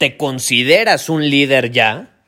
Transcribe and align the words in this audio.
¿Te 0.00 0.16
consideras 0.16 1.10
un 1.10 1.28
líder 1.28 1.72
ya? 1.72 2.22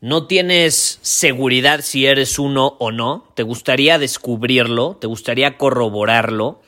¿No 0.00 0.28
tienes 0.28 1.00
seguridad 1.02 1.80
si 1.80 2.06
eres 2.06 2.38
uno 2.38 2.76
o 2.78 2.92
no? 2.92 3.32
¿Te 3.34 3.42
gustaría 3.42 3.98
descubrirlo? 3.98 4.94
¿Te 4.94 5.08
gustaría 5.08 5.58
corroborarlo? 5.58 6.62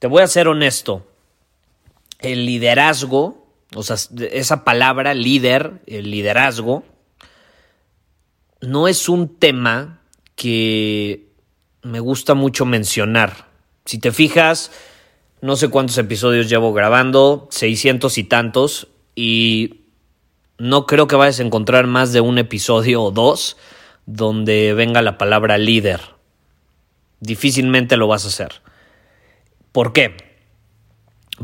Te 0.00 0.08
voy 0.08 0.22
a 0.22 0.26
ser 0.26 0.48
honesto. 0.48 1.06
El 2.18 2.44
liderazgo, 2.44 3.46
o 3.72 3.84
sea, 3.84 3.94
esa 4.32 4.64
palabra 4.64 5.14
líder, 5.14 5.74
el 5.86 6.10
liderazgo, 6.10 6.82
no 8.60 8.88
es 8.88 9.08
un 9.08 9.38
tema 9.38 10.00
que 10.34 11.28
me 11.82 12.00
gusta 12.00 12.34
mucho 12.34 12.64
mencionar. 12.64 13.46
Si 13.84 13.98
te 13.98 14.10
fijas, 14.10 14.72
no 15.42 15.56
sé 15.56 15.68
cuántos 15.68 15.98
episodios 15.98 16.48
llevo 16.48 16.72
grabando, 16.72 17.48
600 17.50 18.16
y 18.16 18.24
tantos, 18.24 18.88
y 19.16 19.80
no 20.56 20.86
creo 20.86 21.08
que 21.08 21.16
vayas 21.16 21.40
a 21.40 21.42
encontrar 21.42 21.88
más 21.88 22.12
de 22.12 22.20
un 22.20 22.38
episodio 22.38 23.02
o 23.02 23.10
dos 23.10 23.56
donde 24.06 24.72
venga 24.72 25.02
la 25.02 25.18
palabra 25.18 25.58
líder. 25.58 26.00
Difícilmente 27.18 27.96
lo 27.96 28.06
vas 28.06 28.24
a 28.24 28.28
hacer. 28.28 28.62
¿Por 29.72 29.92
qué? 29.92 30.16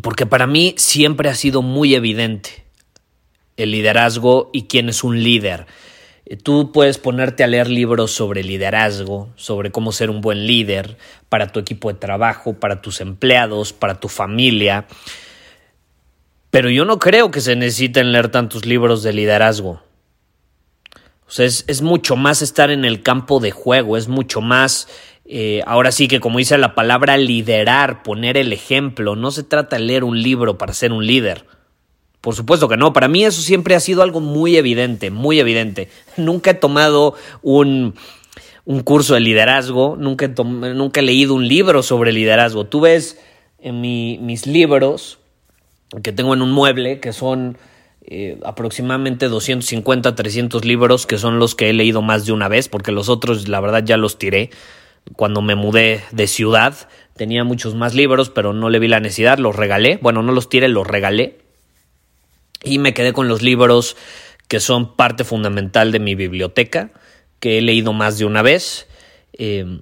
Porque 0.00 0.26
para 0.26 0.46
mí 0.46 0.74
siempre 0.78 1.28
ha 1.28 1.34
sido 1.34 1.62
muy 1.62 1.96
evidente 1.96 2.66
el 3.56 3.72
liderazgo 3.72 4.50
y 4.52 4.68
quién 4.68 4.88
es 4.88 5.02
un 5.02 5.24
líder. 5.24 5.66
Tú 6.36 6.72
puedes 6.72 6.98
ponerte 6.98 7.42
a 7.42 7.46
leer 7.46 7.68
libros 7.68 8.10
sobre 8.10 8.42
liderazgo, 8.42 9.30
sobre 9.36 9.70
cómo 9.70 9.92
ser 9.92 10.10
un 10.10 10.20
buen 10.20 10.46
líder 10.46 10.98
para 11.30 11.48
tu 11.48 11.58
equipo 11.58 11.90
de 11.90 11.98
trabajo, 11.98 12.54
para 12.54 12.82
tus 12.82 13.00
empleados, 13.00 13.72
para 13.72 13.98
tu 13.98 14.08
familia. 14.08 14.86
Pero 16.50 16.68
yo 16.68 16.84
no 16.84 16.98
creo 16.98 17.30
que 17.30 17.40
se 17.40 17.56
necesiten 17.56 18.12
leer 18.12 18.28
tantos 18.28 18.66
libros 18.66 19.02
de 19.02 19.14
liderazgo. 19.14 19.80
O 21.26 21.30
sea, 21.30 21.46
es, 21.46 21.82
mucho 21.82 22.16
más 22.16 22.40
estar 22.40 22.70
en 22.70 22.84
el 22.84 23.02
campo 23.02 23.38
de 23.38 23.50
juego, 23.50 23.98
es 23.98 24.08
mucho 24.08 24.40
más, 24.40 24.88
eh, 25.26 25.62
ahora 25.66 25.92
sí 25.92 26.08
que 26.08 26.20
como 26.20 26.38
dice 26.38 26.56
la 26.56 26.74
palabra, 26.74 27.18
liderar, 27.18 28.02
poner 28.02 28.38
el 28.38 28.52
ejemplo. 28.52 29.14
No 29.14 29.30
se 29.30 29.42
trata 29.42 29.76
de 29.76 29.82
leer 29.82 30.04
un 30.04 30.22
libro 30.22 30.56
para 30.56 30.72
ser 30.72 30.92
un 30.92 31.06
líder. 31.06 31.44
Por 32.20 32.34
supuesto 32.34 32.68
que 32.68 32.76
no, 32.76 32.92
para 32.92 33.08
mí 33.08 33.24
eso 33.24 33.40
siempre 33.42 33.74
ha 33.74 33.80
sido 33.80 34.02
algo 34.02 34.20
muy 34.20 34.56
evidente, 34.56 35.10
muy 35.10 35.38
evidente. 35.38 35.88
Nunca 36.16 36.50
he 36.50 36.54
tomado 36.54 37.14
un, 37.42 37.94
un 38.64 38.80
curso 38.80 39.14
de 39.14 39.20
liderazgo, 39.20 39.96
nunca 39.96 40.26
he, 40.26 40.28
nunca 40.28 41.00
he 41.00 41.04
leído 41.04 41.34
un 41.34 41.46
libro 41.46 41.82
sobre 41.82 42.12
liderazgo. 42.12 42.66
Tú 42.66 42.80
ves 42.80 43.20
en 43.60 43.80
mis 43.80 44.46
libros 44.46 45.18
que 46.02 46.12
tengo 46.12 46.34
en 46.34 46.42
un 46.42 46.50
mueble, 46.50 46.98
que 46.98 47.12
son 47.12 47.56
eh, 48.02 48.38
aproximadamente 48.44 49.28
250, 49.28 50.14
300 50.16 50.64
libros, 50.64 51.06
que 51.06 51.18
son 51.18 51.38
los 51.38 51.54
que 51.54 51.70
he 51.70 51.72
leído 51.72 52.02
más 52.02 52.26
de 52.26 52.32
una 52.32 52.48
vez, 52.48 52.68
porque 52.68 52.90
los 52.90 53.08
otros 53.08 53.48
la 53.48 53.60
verdad 53.60 53.84
ya 53.84 53.96
los 53.96 54.18
tiré. 54.18 54.50
Cuando 55.14 55.40
me 55.40 55.54
mudé 55.54 56.02
de 56.10 56.26
ciudad 56.26 56.74
tenía 57.16 57.44
muchos 57.44 57.74
más 57.74 57.94
libros, 57.94 58.28
pero 58.28 58.52
no 58.52 58.70
le 58.70 58.80
vi 58.80 58.88
la 58.88 59.00
necesidad, 59.00 59.38
los 59.38 59.54
regalé. 59.54 59.98
Bueno, 60.02 60.22
no 60.22 60.32
los 60.32 60.48
tiré, 60.48 60.68
los 60.68 60.86
regalé 60.86 61.47
y 62.62 62.78
me 62.78 62.94
quedé 62.94 63.12
con 63.12 63.28
los 63.28 63.42
libros 63.42 63.96
que 64.48 64.60
son 64.60 64.96
parte 64.96 65.24
fundamental 65.24 65.92
de 65.92 66.00
mi 66.00 66.14
biblioteca, 66.14 66.90
que 67.38 67.58
he 67.58 67.62
leído 67.62 67.92
más 67.92 68.18
de 68.18 68.24
una 68.24 68.42
vez 68.42 68.88
eh, 69.34 69.80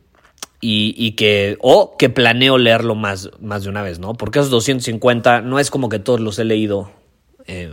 y, 0.61 1.13
que, 1.13 1.57
o 1.61 1.97
que 1.97 2.11
planeo 2.11 2.59
leerlo 2.59 2.97
más, 2.97 3.31
más 3.41 3.63
de 3.63 3.69
una 3.69 3.83
vez, 3.83 4.01
¿no? 4.01 4.15
Porque 4.15 4.41
esos 4.41 4.51
250 4.51 5.43
no 5.43 5.61
es 5.61 5.71
como 5.71 5.89
que 5.89 6.01
todos 6.01 6.19
los 6.19 6.41
he 6.41 6.45
leído 6.45 6.91
eh, 7.47 7.73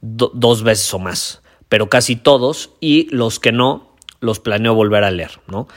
dos 0.00 0.62
veces 0.64 0.92
o 0.92 0.98
más, 0.98 1.42
pero 1.68 1.88
casi 1.88 2.16
todos 2.16 2.70
y 2.80 3.08
los 3.14 3.38
que 3.38 3.52
no, 3.52 3.94
los 4.20 4.40
planeo 4.40 4.74
volver 4.74 5.04
a 5.04 5.12
leer, 5.12 5.40
¿no? 5.46 5.68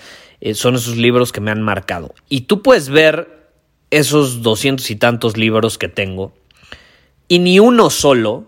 Eh, 0.42 0.56
son 0.56 0.76
esos 0.76 0.98
libros 0.98 1.32
que 1.32 1.42
me 1.42 1.52
han 1.52 1.62
marcado. 1.62 2.16
Y 2.30 2.42
tú 2.42 2.64
puedes 2.64 2.90
ver 2.90 3.52
esos 3.92 4.42
doscientos 4.42 4.90
y 4.90 4.96
tantos 4.96 5.38
libros 5.38 5.78
que 5.78 5.88
tengo 5.88 6.34
y 7.28 7.40
ni 7.40 7.60
uno 7.60 7.90
solo 7.90 8.48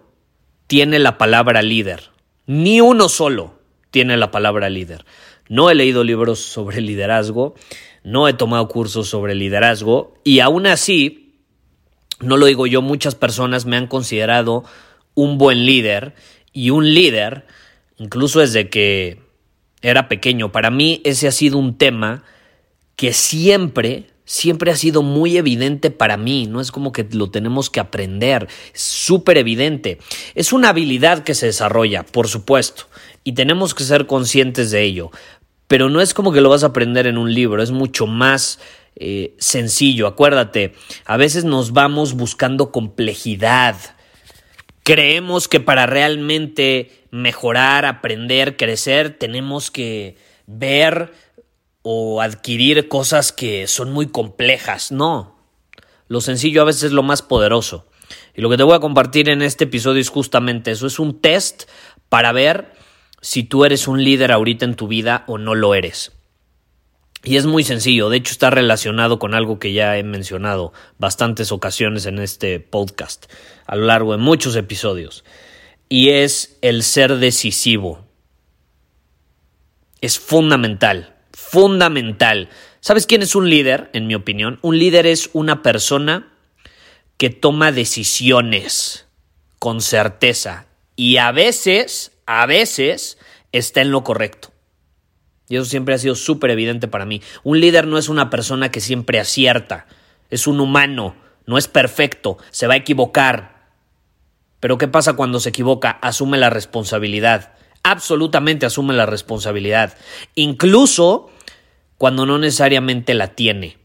tiene 0.68 1.00
la 1.00 1.18
palabra 1.18 1.62
líder. 1.62 2.12
Ni 2.46 2.82
uno 2.82 3.10
solo 3.10 3.60
tiene 3.92 4.18
la 4.18 4.32
palabra 4.32 4.70
líder. 4.70 5.06
No 5.48 5.70
he 5.70 5.76
leído 5.76 6.04
libros 6.04 6.40
sobre 6.40 6.82
liderazgo, 6.82 7.56
no 8.04 8.28
he 8.28 8.34
tomado 8.34 8.68
cursos 8.68 9.10
sobre 9.10 9.36
liderazgo 9.36 10.14
y 10.24 10.40
aún 10.40 10.68
así, 10.68 11.36
no 12.20 12.38
lo 12.38 12.46
digo 12.46 12.68
yo, 12.68 12.82
muchas 12.82 13.16
personas 13.16 13.66
me 13.66 13.78
han 13.78 13.88
considerado 13.88 14.64
un 15.16 15.38
buen 15.38 15.66
líder 15.66 16.14
y 16.54 16.70
un 16.70 16.94
líder, 16.94 17.46
incluso 17.98 18.40
desde 18.40 18.70
que 18.70 19.22
era 19.82 20.08
pequeño. 20.08 20.52
Para 20.52 20.70
mí 20.70 21.02
ese 21.04 21.28
ha 21.28 21.32
sido 21.32 21.58
un 21.58 21.78
tema 21.78 22.24
que 22.96 23.14
siempre 23.14 24.08
siempre 24.30 24.70
ha 24.70 24.76
sido 24.76 25.02
muy 25.02 25.38
evidente 25.38 25.90
para 25.90 26.16
mí, 26.16 26.46
no 26.46 26.62
es 26.62 26.72
como 26.72 26.92
que 26.92 27.04
lo 27.14 27.32
tenemos 27.32 27.72
que 27.72 27.80
aprender, 27.80 28.48
es 28.76 28.82
súper 28.82 29.40
evidente. 29.40 29.98
Es 30.36 30.54
una 30.54 30.70
habilidad 30.70 31.24
que 31.24 31.34
se 31.34 31.48
desarrolla, 31.48 32.04
por 32.04 32.28
supuesto, 32.28 32.84
y 33.24 33.32
tenemos 33.32 33.74
que 33.74 33.84
ser 33.84 34.06
conscientes 34.06 34.70
de 34.70 34.84
ello, 34.84 35.10
pero 35.68 35.90
no 35.90 36.00
es 36.00 36.14
como 36.14 36.32
que 36.32 36.42
lo 36.42 36.50
vas 36.52 36.64
a 36.64 36.68
aprender 36.68 37.08
en 37.08 37.18
un 37.18 37.34
libro, 37.34 37.64
es 37.64 37.72
mucho 37.72 38.06
más 38.06 38.60
eh, 38.96 39.34
sencillo, 39.40 40.06
acuérdate, 40.06 40.76
a 41.06 41.18
veces 41.18 41.44
nos 41.44 41.74
vamos 41.74 42.14
buscando 42.14 42.72
complejidad. 42.72 43.78
Creemos 44.84 45.48
que 45.48 45.60
para 45.60 45.88
realmente 45.88 46.92
mejorar, 47.10 47.86
aprender, 47.86 48.58
crecer, 48.58 49.10
tenemos 49.10 49.72
que 49.72 50.18
ver 50.46 51.12
o 51.82 52.22
adquirir 52.22 52.88
cosas 52.88 53.32
que 53.32 53.68
son 53.68 53.92
muy 53.92 54.08
complejas. 54.08 54.92
No. 54.92 55.38
Lo 56.08 56.22
sencillo 56.22 56.62
a 56.62 56.66
veces 56.66 56.84
es 56.84 56.92
lo 56.92 57.04
más 57.04 57.22
poderoso. 57.22 57.88
Y 58.36 58.42
lo 58.42 58.50
que 58.50 58.58
te 58.58 58.64
voy 58.64 58.76
a 58.76 58.80
compartir 58.80 59.30
en 59.30 59.42
este 59.42 59.66
episodio 59.66 60.02
es 60.02 60.10
justamente 60.10 60.72
eso. 60.72 60.88
Es 60.88 61.00
un 61.00 61.22
test 61.22 61.64
para 62.10 62.32
ver 62.32 62.74
si 63.22 63.44
tú 63.44 63.66
eres 63.66 63.88
un 63.88 64.04
líder 64.04 64.32
ahorita 64.32 64.66
en 64.66 64.76
tu 64.76 64.88
vida 64.88 65.24
o 65.28 65.38
no 65.38 65.56
lo 65.56 65.76
eres. 65.76 66.12
Y 67.24 67.36
es 67.36 67.46
muy 67.46 67.66
sencillo, 67.66 68.10
de 68.10 68.18
hecho 68.18 68.32
está 68.32 68.50
relacionado 68.50 69.20
con 69.20 69.34
algo 69.34 69.60
que 69.60 69.74
ya 69.74 69.98
he 69.98 70.04
mencionado 70.04 70.72
bastantes 70.98 71.52
ocasiones 71.52 72.06
en 72.06 72.18
este 72.18 72.62
podcast, 72.62 73.26
a 73.66 73.76
lo 73.76 73.88
largo 73.88 74.14
de 74.14 74.20
muchos 74.20 74.56
episodios, 74.56 75.26
y 75.90 76.12
es 76.12 76.58
el 76.62 76.82
ser 76.82 77.18
decisivo. 77.18 78.06
Es 80.00 80.18
fundamental 80.18 81.19
fundamental. 81.50 82.50
¿Sabes 82.80 83.06
quién 83.06 83.22
es 83.22 83.36
un 83.36 83.50
líder, 83.50 83.90
en 83.94 84.08
mi 84.08 84.16
opinión? 84.16 84.60
Un 84.62 84.78
líder 84.78 85.08
es 85.08 85.30
una 85.34 85.62
persona 85.64 86.32
que 87.18 87.30
toma 87.30 87.72
decisiones 87.72 89.08
con 89.58 89.82
certeza 89.82 90.68
y 90.96 91.18
a 91.18 91.32
veces, 91.32 92.12
a 92.26 92.46
veces, 92.46 93.18
está 93.52 93.82
en 93.82 93.92
lo 93.92 94.04
correcto. 94.04 94.52
Y 95.48 95.56
eso 95.56 95.66
siempre 95.66 95.96
ha 95.96 95.98
sido 95.98 96.16
súper 96.16 96.52
evidente 96.52 96.88
para 96.88 97.06
mí. 97.06 97.22
Un 97.44 97.60
líder 97.60 97.88
no 97.88 97.98
es 97.98 98.10
una 98.10 98.30
persona 98.30 98.70
que 98.70 98.82
siempre 98.82 99.20
acierta, 99.20 99.88
es 100.30 100.46
un 100.46 100.60
humano, 100.60 101.16
no 101.48 101.58
es 101.58 101.68
perfecto, 101.68 102.38
se 102.52 102.68
va 102.68 102.76
a 102.76 102.78
equivocar. 102.78 103.70
Pero 104.60 104.78
¿qué 104.78 104.88
pasa 104.88 105.14
cuando 105.14 105.40
se 105.40 105.50
equivoca? 105.50 105.92
Asume 105.92 106.38
la 106.38 106.50
responsabilidad. 106.50 107.54
Absolutamente 107.82 108.66
asume 108.66 108.94
la 108.94 109.06
responsabilidad. 109.06 109.98
Incluso 110.36 111.29
cuando 112.00 112.26
no 112.26 112.40
necesariamente 112.40 113.14
la 113.14 113.36
tiene. 113.36 113.78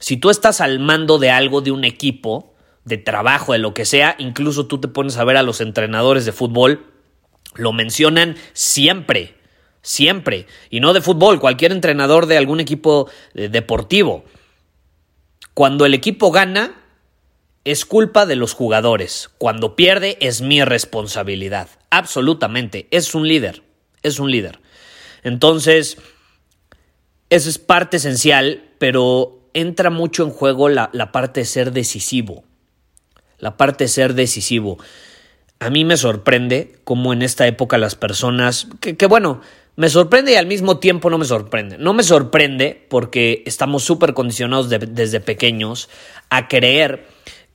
Si 0.00 0.16
tú 0.16 0.30
estás 0.30 0.62
al 0.62 0.80
mando 0.80 1.18
de 1.18 1.30
algo, 1.30 1.60
de 1.60 1.72
un 1.72 1.84
equipo, 1.84 2.54
de 2.84 2.96
trabajo, 2.96 3.52
de 3.52 3.58
lo 3.58 3.74
que 3.74 3.84
sea, 3.84 4.16
incluso 4.18 4.66
tú 4.66 4.80
te 4.80 4.88
pones 4.88 5.18
a 5.18 5.24
ver 5.24 5.36
a 5.36 5.42
los 5.42 5.60
entrenadores 5.60 6.24
de 6.24 6.32
fútbol, 6.32 6.86
lo 7.54 7.74
mencionan 7.74 8.36
siempre, 8.54 9.34
siempre. 9.82 10.46
Y 10.70 10.80
no 10.80 10.94
de 10.94 11.02
fútbol, 11.02 11.38
cualquier 11.38 11.72
entrenador 11.72 12.24
de 12.24 12.38
algún 12.38 12.60
equipo 12.60 13.10
eh, 13.34 13.50
deportivo. 13.50 14.24
Cuando 15.52 15.84
el 15.84 15.92
equipo 15.92 16.30
gana, 16.30 16.82
es 17.64 17.84
culpa 17.84 18.24
de 18.24 18.36
los 18.36 18.54
jugadores. 18.54 19.28
Cuando 19.36 19.76
pierde, 19.76 20.16
es 20.22 20.40
mi 20.40 20.64
responsabilidad. 20.64 21.68
Absolutamente. 21.90 22.88
Es 22.90 23.14
un 23.14 23.28
líder. 23.28 23.62
Es 24.02 24.18
un 24.18 24.30
líder. 24.30 24.60
Entonces, 25.22 25.98
eso 27.34 27.48
es 27.48 27.58
parte 27.58 27.96
esencial, 27.96 28.62
pero 28.78 29.48
entra 29.54 29.90
mucho 29.90 30.22
en 30.22 30.30
juego 30.30 30.68
la, 30.68 30.90
parte 31.10 31.40
de 31.40 31.46
ser 31.46 31.72
decisivo. 31.72 32.44
La 33.38 33.56
parte 33.56 33.84
de 33.84 33.88
ser 33.88 34.14
decisivo. 34.14 34.78
A 35.58 35.68
mí 35.68 35.84
me 35.84 35.96
sorprende 35.96 36.78
cómo 36.84 37.12
en 37.12 37.22
esta 37.22 37.48
época 37.48 37.76
las 37.76 37.96
personas, 37.96 38.68
que, 38.80 39.06
bueno, 39.06 39.40
me 39.74 39.88
sorprende 39.88 40.32
y 40.32 40.36
al 40.36 40.46
mismo 40.46 40.78
tiempo 40.78 41.10
no 41.10 41.18
me 41.18 41.24
sorprende. 41.24 41.76
No 41.76 41.92
me 41.92 42.04
sorprende 42.04 42.86
porque 42.88 43.42
estamos 43.46 43.82
súper 43.82 44.14
condicionados 44.14 44.68
desde 44.68 45.18
pequeños 45.18 45.88
a 46.30 46.46
creer 46.46 47.08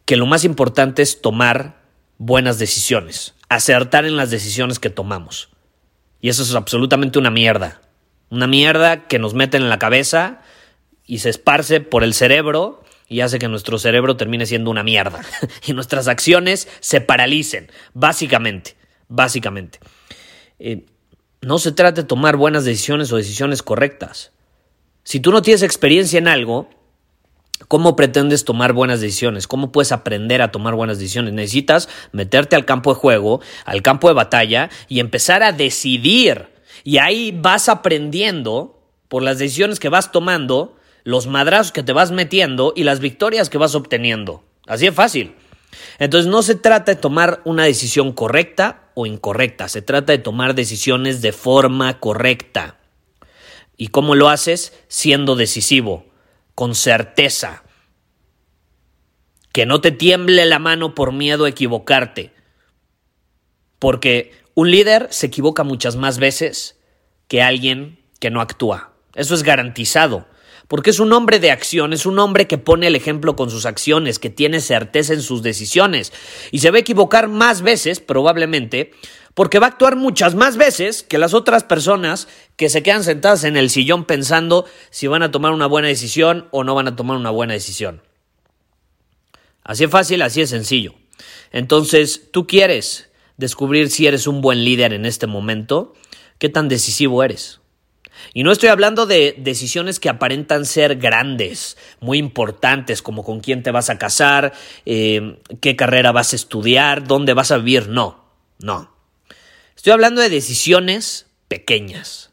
que 0.03 0.17
lo 0.17 0.25
más 0.25 0.43
importante 0.43 1.01
es 1.01 1.21
tomar 1.21 1.83
buenas 2.17 2.59
decisiones, 2.59 3.33
acertar 3.47 4.03
en 4.03 4.17
las 4.17 4.29
decisiones 4.29 4.77
que 4.77 4.89
tomamos. 4.89 5.51
Y 6.19 6.27
eso 6.27 6.43
es 6.43 6.53
absolutamente 6.53 7.17
una 7.17 7.31
mierda. 7.31 7.79
Una 8.29 8.47
mierda 8.47 9.07
que 9.07 9.19
nos 9.19 9.33
meten 9.33 9.63
en 9.63 9.69
la 9.69 9.79
cabeza 9.79 10.41
y 11.05 11.19
se 11.19 11.29
esparce 11.29 11.81
por 11.81 12.03
el 12.03 12.13
cerebro 12.13 12.83
y 13.07 13.21
hace 13.21 13.39
que 13.39 13.47
nuestro 13.47 13.79
cerebro 13.79 14.17
termine 14.17 14.45
siendo 14.45 14.69
una 14.69 14.83
mierda. 14.83 15.21
y 15.65 15.73
nuestras 15.73 16.07
acciones 16.07 16.67
se 16.79 17.01
paralicen, 17.01 17.71
básicamente. 17.93 18.75
Básicamente. 19.07 19.79
Eh, 20.59 20.85
no 21.41 21.57
se 21.57 21.71
trata 21.71 22.01
de 22.01 22.07
tomar 22.07 22.35
buenas 22.35 22.65
decisiones 22.65 23.11
o 23.11 23.17
decisiones 23.17 23.63
correctas. 23.63 24.31
Si 25.03 25.19
tú 25.19 25.31
no 25.31 25.41
tienes 25.41 25.63
experiencia 25.63 26.19
en 26.19 26.27
algo, 26.27 26.69
¿Cómo 27.67 27.97
pretendes 27.97 28.45
tomar 28.45 28.71
buenas 28.71 29.01
decisiones? 29.01 29.45
¿Cómo 29.45 29.71
puedes 29.71 29.91
aprender 29.91 30.41
a 30.41 30.49
tomar 30.49 30.75
buenas 30.75 30.97
decisiones? 30.97 31.33
Necesitas 31.33 31.89
meterte 32.13 32.55
al 32.55 32.63
campo 32.63 32.93
de 32.93 32.99
juego, 32.99 33.41
al 33.65 33.81
campo 33.81 34.07
de 34.07 34.13
batalla 34.13 34.69
y 34.87 35.01
empezar 35.01 35.43
a 35.43 35.51
decidir. 35.51 36.47
Y 36.83 36.97
ahí 36.97 37.31
vas 37.31 37.69
aprendiendo 37.69 38.81
por 39.07 39.23
las 39.23 39.39
decisiones 39.39 39.79
que 39.79 39.89
vas 39.89 40.11
tomando, 40.11 40.75
los 41.03 41.27
madrazos 41.27 41.71
que 41.71 41.83
te 41.83 41.93
vas 41.93 42.11
metiendo 42.11 42.73
y 42.75 42.83
las 42.83 42.99
victorias 42.99 43.49
que 43.49 43.57
vas 43.57 43.75
obteniendo. 43.75 44.43
Así 44.67 44.87
es 44.87 44.93
fácil. 44.93 45.35
Entonces 45.97 46.29
no 46.29 46.41
se 46.41 46.55
trata 46.55 46.93
de 46.93 47.01
tomar 47.01 47.41
una 47.45 47.63
decisión 47.63 48.11
correcta 48.13 48.89
o 48.93 49.05
incorrecta, 49.05 49.67
se 49.67 49.81
trata 49.81 50.13
de 50.13 50.17
tomar 50.19 50.55
decisiones 50.55 51.21
de 51.21 51.31
forma 51.31 51.99
correcta. 51.99 52.77
¿Y 53.77 53.87
cómo 53.87 54.15
lo 54.15 54.29
haces? 54.29 54.73
Siendo 54.87 55.35
decisivo, 55.35 56.05
con 56.53 56.75
certeza. 56.75 57.63
Que 59.53 59.65
no 59.65 59.81
te 59.81 59.91
tiemble 59.91 60.45
la 60.45 60.59
mano 60.59 60.93
por 60.93 61.13
miedo 61.13 61.45
a 61.45 61.49
equivocarte. 61.49 62.33
Porque 63.79 64.33
un 64.59 64.71
líder 64.71 65.07
se 65.09 65.27
equivoca 65.27 65.63
muchas 65.63 65.95
más 65.95 66.19
veces 66.19 66.75
que 67.29 67.41
alguien 67.41 67.97
que 68.19 68.29
no 68.29 68.41
actúa. 68.41 68.91
Eso 69.15 69.33
es 69.33 69.43
garantizado. 69.43 70.27
Porque 70.67 70.89
es 70.89 70.99
un 70.99 71.13
hombre 71.13 71.39
de 71.39 71.49
acción, 71.49 71.93
es 71.93 72.05
un 72.05 72.19
hombre 72.19 72.45
que 72.45 72.57
pone 72.57 72.87
el 72.87 72.97
ejemplo 72.97 73.37
con 73.37 73.49
sus 73.49 73.65
acciones, 73.65 74.19
que 74.19 74.29
tiene 74.29 74.59
certeza 74.59 75.13
en 75.13 75.21
sus 75.21 75.43
decisiones. 75.43 76.11
Y 76.51 76.59
se 76.59 76.71
va 76.71 76.77
a 76.77 76.81
equivocar 76.81 77.29
más 77.29 77.61
veces, 77.61 78.01
probablemente, 78.01 78.91
porque 79.33 79.59
va 79.59 79.67
a 79.67 79.69
actuar 79.69 79.95
muchas 79.95 80.35
más 80.35 80.57
veces 80.57 81.03
que 81.03 81.19
las 81.19 81.33
otras 81.33 81.63
personas 81.63 82.27
que 82.57 82.67
se 82.67 82.83
quedan 82.83 83.05
sentadas 83.05 83.45
en 83.45 83.55
el 83.55 83.69
sillón 83.69 84.03
pensando 84.03 84.65
si 84.89 85.07
van 85.07 85.23
a 85.23 85.31
tomar 85.31 85.53
una 85.53 85.67
buena 85.67 85.87
decisión 85.87 86.49
o 86.51 86.65
no 86.65 86.75
van 86.75 86.89
a 86.89 86.97
tomar 86.97 87.15
una 87.15 87.29
buena 87.29 87.53
decisión. 87.53 88.01
Así 89.63 89.85
es 89.85 89.89
fácil, 89.89 90.21
así 90.21 90.41
es 90.41 90.49
sencillo. 90.49 90.95
Entonces, 91.53 92.29
tú 92.31 92.45
quieres 92.45 93.08
descubrir 93.39 93.89
si 93.89 94.05
eres 94.05 94.27
un 94.27 94.41
buen 94.41 94.65
líder 94.65 94.91
en 94.91 95.05
este 95.05 95.25
momento, 95.25 95.93
qué 96.37 96.49
tan 96.49 96.67
decisivo 96.67 97.23
eres. 97.23 97.61
Y 98.33 98.43
no 98.43 98.51
estoy 98.51 98.67
hablando 98.67 99.05
de 99.05 99.33
decisiones 99.37 100.01
que 100.01 100.09
aparentan 100.09 100.65
ser 100.65 100.97
grandes, 100.97 101.77
muy 102.01 102.17
importantes, 102.17 103.01
como 103.01 103.23
con 103.23 103.39
quién 103.39 103.63
te 103.63 103.71
vas 103.71 103.89
a 103.89 103.97
casar, 103.97 104.51
eh, 104.85 105.39
qué 105.61 105.77
carrera 105.77 106.11
vas 106.11 106.33
a 106.33 106.35
estudiar, 106.35 107.07
dónde 107.07 107.33
vas 107.33 107.51
a 107.51 107.57
vivir. 107.57 107.87
No, 107.87 108.25
no. 108.59 108.93
Estoy 109.73 109.93
hablando 109.93 110.19
de 110.19 110.29
decisiones 110.29 111.27
pequeñas, 111.47 112.31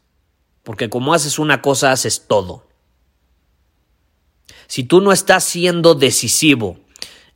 porque 0.63 0.89
como 0.89 1.13
haces 1.13 1.39
una 1.39 1.61
cosa, 1.61 1.93
haces 1.93 2.25
todo. 2.27 2.67
Si 4.67 4.83
tú 4.83 4.99
no 4.99 5.13
estás 5.13 5.45
siendo 5.45 5.95
decisivo 5.95 6.77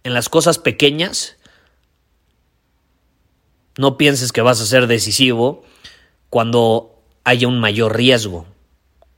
en 0.04 0.14
las 0.14 0.28
cosas 0.28 0.60
pequeñas, 0.60 1.38
no 3.78 3.98
pienses 3.98 4.32
que 4.32 4.42
vas 4.42 4.62
a 4.62 4.66
ser 4.66 4.88
decisivo 4.88 5.64
cuando 6.30 7.02
haya 7.24 7.48
un 7.48 7.60
mayor 7.60 7.96
riesgo, 7.96 8.46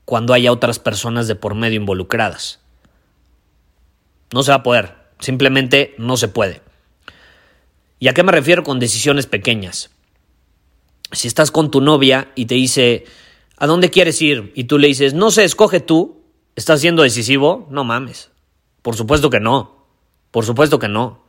cuando 0.04 0.34
haya 0.34 0.52
otras 0.52 0.78
personas 0.78 1.28
de 1.28 1.34
por 1.34 1.54
medio 1.54 1.76
involucradas. 1.76 2.60
No 4.32 4.42
se 4.42 4.50
va 4.50 4.56
a 4.56 4.62
poder, 4.62 4.94
simplemente 5.18 5.94
no 5.98 6.16
se 6.16 6.28
puede. 6.28 6.62
¿Y 7.98 8.08
a 8.08 8.14
qué 8.14 8.22
me 8.22 8.32
refiero 8.32 8.64
con 8.64 8.78
decisiones 8.78 9.26
pequeñas? 9.26 9.90
si 11.14 11.28
estás 11.28 11.50
con 11.50 11.70
tu 11.70 11.80
novia 11.80 12.30
y 12.34 12.46
te 12.46 12.54
dice, 12.54 13.04
¿a 13.56 13.66
dónde 13.66 13.90
quieres 13.90 14.20
ir? 14.22 14.52
Y 14.54 14.64
tú 14.64 14.78
le 14.78 14.88
dices, 14.88 15.14
no 15.14 15.30
sé, 15.30 15.44
escoge 15.44 15.80
tú, 15.80 16.22
¿estás 16.56 16.80
siendo 16.80 17.02
decisivo? 17.02 17.66
No 17.70 17.84
mames. 17.84 18.30
Por 18.82 18.96
supuesto 18.96 19.30
que 19.30 19.40
no. 19.40 19.86
Por 20.30 20.44
supuesto 20.44 20.78
que 20.78 20.88
no. 20.88 21.23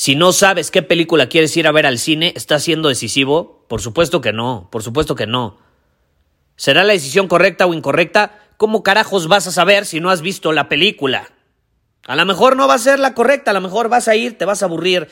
Si 0.00 0.14
no 0.16 0.32
sabes 0.32 0.70
qué 0.70 0.80
película 0.80 1.28
quieres 1.28 1.54
ir 1.58 1.66
a 1.66 1.72
ver 1.72 1.84
al 1.84 1.98
cine, 1.98 2.32
¿estás 2.34 2.62
siendo 2.62 2.88
decisivo? 2.88 3.66
Por 3.68 3.82
supuesto 3.82 4.22
que 4.22 4.32
no, 4.32 4.66
por 4.72 4.82
supuesto 4.82 5.14
que 5.14 5.26
no. 5.26 5.58
¿Será 6.56 6.84
la 6.84 6.94
decisión 6.94 7.28
correcta 7.28 7.66
o 7.66 7.74
incorrecta? 7.74 8.38
¿Cómo 8.56 8.82
carajos 8.82 9.28
vas 9.28 9.46
a 9.46 9.52
saber 9.52 9.84
si 9.84 10.00
no 10.00 10.08
has 10.08 10.22
visto 10.22 10.52
la 10.52 10.70
película? 10.70 11.30
A 12.06 12.16
lo 12.16 12.24
mejor 12.24 12.56
no 12.56 12.66
va 12.66 12.76
a 12.76 12.78
ser 12.78 12.98
la 12.98 13.12
correcta, 13.12 13.50
a 13.50 13.52
lo 13.52 13.60
mejor 13.60 13.90
vas 13.90 14.08
a 14.08 14.16
ir, 14.16 14.38
te 14.38 14.46
vas 14.46 14.62
a 14.62 14.64
aburrir. 14.64 15.08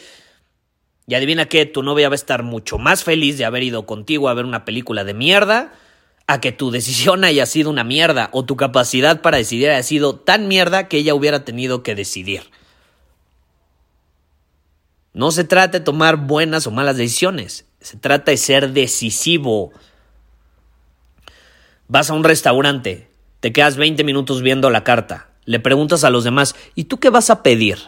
Y 1.06 1.16
adivina 1.16 1.50
qué, 1.50 1.66
tu 1.66 1.82
novia 1.82 2.08
va 2.08 2.14
a 2.14 2.16
estar 2.16 2.42
mucho 2.42 2.78
más 2.78 3.04
feliz 3.04 3.36
de 3.36 3.44
haber 3.44 3.64
ido 3.64 3.84
contigo 3.84 4.30
a 4.30 4.34
ver 4.34 4.46
una 4.46 4.64
película 4.64 5.04
de 5.04 5.12
mierda 5.12 5.74
a 6.26 6.40
que 6.40 6.50
tu 6.50 6.70
decisión 6.70 7.24
haya 7.24 7.44
sido 7.44 7.68
una 7.68 7.84
mierda 7.84 8.30
o 8.32 8.46
tu 8.46 8.56
capacidad 8.56 9.20
para 9.20 9.36
decidir 9.36 9.68
haya 9.68 9.82
sido 9.82 10.14
tan 10.14 10.48
mierda 10.48 10.88
que 10.88 10.96
ella 10.96 11.12
hubiera 11.14 11.44
tenido 11.44 11.82
que 11.82 11.94
decidir. 11.94 12.44
No 15.18 15.32
se 15.32 15.42
trata 15.42 15.80
de 15.80 15.84
tomar 15.84 16.16
buenas 16.16 16.68
o 16.68 16.70
malas 16.70 16.96
decisiones, 16.96 17.66
se 17.80 17.96
trata 17.96 18.30
de 18.30 18.36
ser 18.36 18.70
decisivo. 18.70 19.72
Vas 21.88 22.08
a 22.08 22.14
un 22.14 22.22
restaurante, 22.22 23.10
te 23.40 23.52
quedas 23.52 23.76
20 23.76 24.04
minutos 24.04 24.42
viendo 24.42 24.70
la 24.70 24.84
carta, 24.84 25.30
le 25.44 25.58
preguntas 25.58 26.04
a 26.04 26.10
los 26.10 26.22
demás, 26.22 26.54
¿y 26.76 26.84
tú 26.84 27.00
qué 27.00 27.10
vas 27.10 27.30
a 27.30 27.42
pedir? 27.42 27.78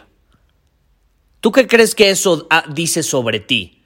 ¿Tú 1.39 1.53
qué 1.53 1.67
crees 1.67 1.95
que 1.95 2.09
eso 2.09 2.47
ah, 2.49 2.65
dice 2.67 3.01
sobre 3.01 3.39
ti? 3.39 3.81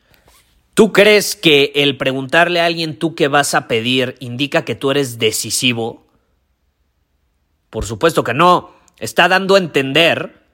¿Tú 0.74 0.92
crees 0.92 1.36
que 1.36 1.72
el 1.76 1.98
preguntarle 1.98 2.62
a 2.62 2.66
alguien 2.66 2.98
tú 2.98 3.14
qué 3.14 3.28
vas 3.28 3.54
a 3.54 3.68
pedir 3.68 4.16
indica 4.22 4.66
que 4.66 4.74
tú 4.74 4.90
eres 4.90 5.20
decisivo? 5.20 6.08
Por 7.70 7.86
supuesto 7.86 8.24
que 8.24 8.34
no. 8.34 8.74
Está 8.98 9.28
dando 9.28 9.54
a 9.54 9.60
entender 9.60 10.45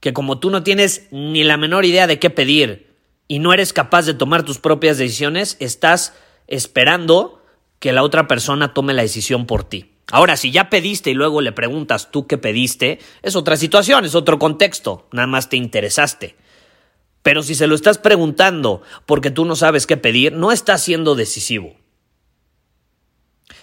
que 0.00 0.12
como 0.12 0.38
tú 0.38 0.50
no 0.50 0.62
tienes 0.62 1.08
ni 1.10 1.44
la 1.44 1.56
menor 1.56 1.84
idea 1.84 2.06
de 2.06 2.18
qué 2.18 2.30
pedir 2.30 2.94
y 3.26 3.40
no 3.40 3.52
eres 3.52 3.72
capaz 3.72 4.06
de 4.06 4.14
tomar 4.14 4.44
tus 4.44 4.58
propias 4.58 4.98
decisiones, 4.98 5.56
estás 5.60 6.14
esperando 6.46 7.42
que 7.78 7.92
la 7.92 8.02
otra 8.02 8.26
persona 8.26 8.74
tome 8.74 8.94
la 8.94 9.02
decisión 9.02 9.46
por 9.46 9.64
ti. 9.64 9.92
Ahora, 10.10 10.36
si 10.36 10.50
ya 10.50 10.70
pediste 10.70 11.10
y 11.10 11.14
luego 11.14 11.42
le 11.42 11.52
preguntas 11.52 12.10
tú 12.10 12.26
qué 12.26 12.38
pediste, 12.38 12.98
es 13.22 13.36
otra 13.36 13.56
situación, 13.56 14.04
es 14.04 14.14
otro 14.14 14.38
contexto, 14.38 15.06
nada 15.12 15.26
más 15.26 15.50
te 15.50 15.56
interesaste. 15.56 16.36
Pero 17.22 17.42
si 17.42 17.54
se 17.54 17.66
lo 17.66 17.74
estás 17.74 17.98
preguntando 17.98 18.80
porque 19.04 19.30
tú 19.30 19.44
no 19.44 19.54
sabes 19.54 19.86
qué 19.86 19.98
pedir, 19.98 20.32
no 20.32 20.50
estás 20.50 20.82
siendo 20.82 21.14
decisivo. 21.14 21.74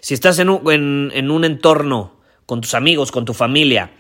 Si 0.02 0.14
estás 0.14 0.38
en 0.38 0.50
un, 0.50 1.12
en 1.14 1.32
un 1.32 1.46
entorno 1.46 2.20
con 2.46 2.62
tus 2.62 2.76
amigos, 2.76 3.12
con 3.12 3.26
tu 3.26 3.34
familia, 3.34 3.92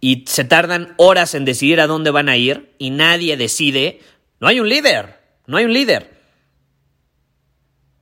y 0.00 0.24
se 0.26 0.44
tardan 0.44 0.94
horas 0.96 1.34
en 1.34 1.44
decidir 1.44 1.80
a 1.80 1.86
dónde 1.86 2.10
van 2.10 2.28
a 2.28 2.36
ir 2.36 2.74
y 2.78 2.90
nadie 2.90 3.36
decide, 3.36 4.00
no 4.40 4.48
hay 4.48 4.60
un 4.60 4.68
líder, 4.68 5.20
no 5.46 5.56
hay 5.56 5.64
un 5.64 5.72
líder. 5.72 6.18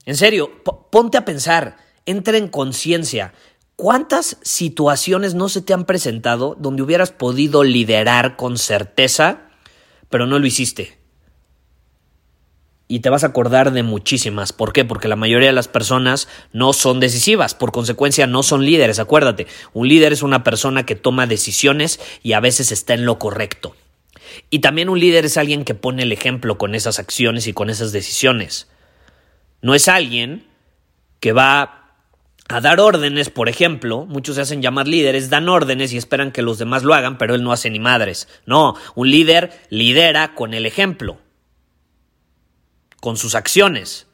En 0.04 0.16
serio, 0.16 0.62
ponte 0.90 1.18
a 1.18 1.24
pensar, 1.24 1.78
entra 2.04 2.38
en 2.38 2.48
conciencia. 2.48 3.32
¿Cuántas 3.74 4.38
situaciones 4.42 5.34
no 5.34 5.48
se 5.48 5.60
te 5.60 5.74
han 5.74 5.84
presentado 5.84 6.56
donde 6.58 6.82
hubieras 6.82 7.10
podido 7.10 7.64
liderar 7.64 8.36
con 8.36 8.56
certeza, 8.56 9.48
pero 10.08 10.26
no 10.26 10.38
lo 10.38 10.46
hiciste? 10.46 10.96
Y 12.88 13.00
te 13.00 13.10
vas 13.10 13.24
a 13.24 13.28
acordar 13.28 13.72
de 13.72 13.82
muchísimas. 13.82 14.52
¿Por 14.52 14.72
qué? 14.72 14.84
Porque 14.84 15.08
la 15.08 15.16
mayoría 15.16 15.48
de 15.48 15.54
las 15.54 15.68
personas 15.68 16.28
no 16.52 16.72
son 16.72 17.00
decisivas, 17.00 17.54
por 17.54 17.72
consecuencia 17.72 18.26
no 18.26 18.42
son 18.42 18.64
líderes. 18.64 18.98
Acuérdate, 18.98 19.46
un 19.72 19.88
líder 19.88 20.12
es 20.12 20.22
una 20.22 20.44
persona 20.44 20.86
que 20.86 20.94
toma 20.94 21.26
decisiones 21.26 22.00
y 22.22 22.34
a 22.34 22.40
veces 22.40 22.70
está 22.70 22.94
en 22.94 23.04
lo 23.04 23.18
correcto. 23.18 23.74
Y 24.50 24.60
también 24.60 24.88
un 24.88 25.00
líder 25.00 25.24
es 25.24 25.36
alguien 25.36 25.64
que 25.64 25.74
pone 25.74 26.02
el 26.02 26.12
ejemplo 26.12 26.58
con 26.58 26.74
esas 26.74 26.98
acciones 26.98 27.46
y 27.46 27.52
con 27.52 27.70
esas 27.70 27.92
decisiones. 27.92 28.68
No 29.62 29.74
es 29.74 29.88
alguien 29.88 30.46
que 31.18 31.32
va 31.32 31.82
a 32.48 32.60
dar 32.60 32.78
órdenes, 32.78 33.30
por 33.30 33.48
ejemplo, 33.48 34.06
muchos 34.06 34.36
se 34.36 34.42
hacen 34.42 34.62
llamar 34.62 34.86
líderes, 34.86 35.30
dan 35.30 35.48
órdenes 35.48 35.92
y 35.92 35.96
esperan 35.96 36.30
que 36.30 36.42
los 36.42 36.58
demás 36.58 36.84
lo 36.84 36.94
hagan, 36.94 37.18
pero 37.18 37.34
él 37.34 37.42
no 37.42 37.50
hace 37.50 37.70
ni 37.70 37.80
madres. 37.80 38.28
No, 38.44 38.76
un 38.94 39.10
líder 39.10 39.50
lidera 39.70 40.34
con 40.34 40.54
el 40.54 40.66
ejemplo 40.66 41.18
con 43.06 43.16
sus 43.16 43.36
acciones. 43.36 44.08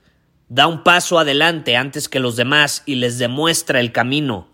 Da 0.50 0.66
un 0.66 0.84
paso 0.84 1.18
adelante 1.18 1.76
antes 1.76 2.10
que 2.10 2.20
los 2.20 2.36
demás 2.36 2.82
y 2.84 2.96
les 2.96 3.16
demuestra 3.16 3.80
el 3.80 3.90
camino 3.90 4.50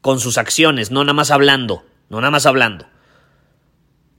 con 0.00 0.20
sus 0.20 0.38
acciones, 0.38 0.92
no 0.92 1.02
nada 1.02 1.12
más 1.12 1.32
hablando, 1.32 1.84
no 2.08 2.20
nada 2.20 2.30
más 2.30 2.46
hablando. 2.46 2.86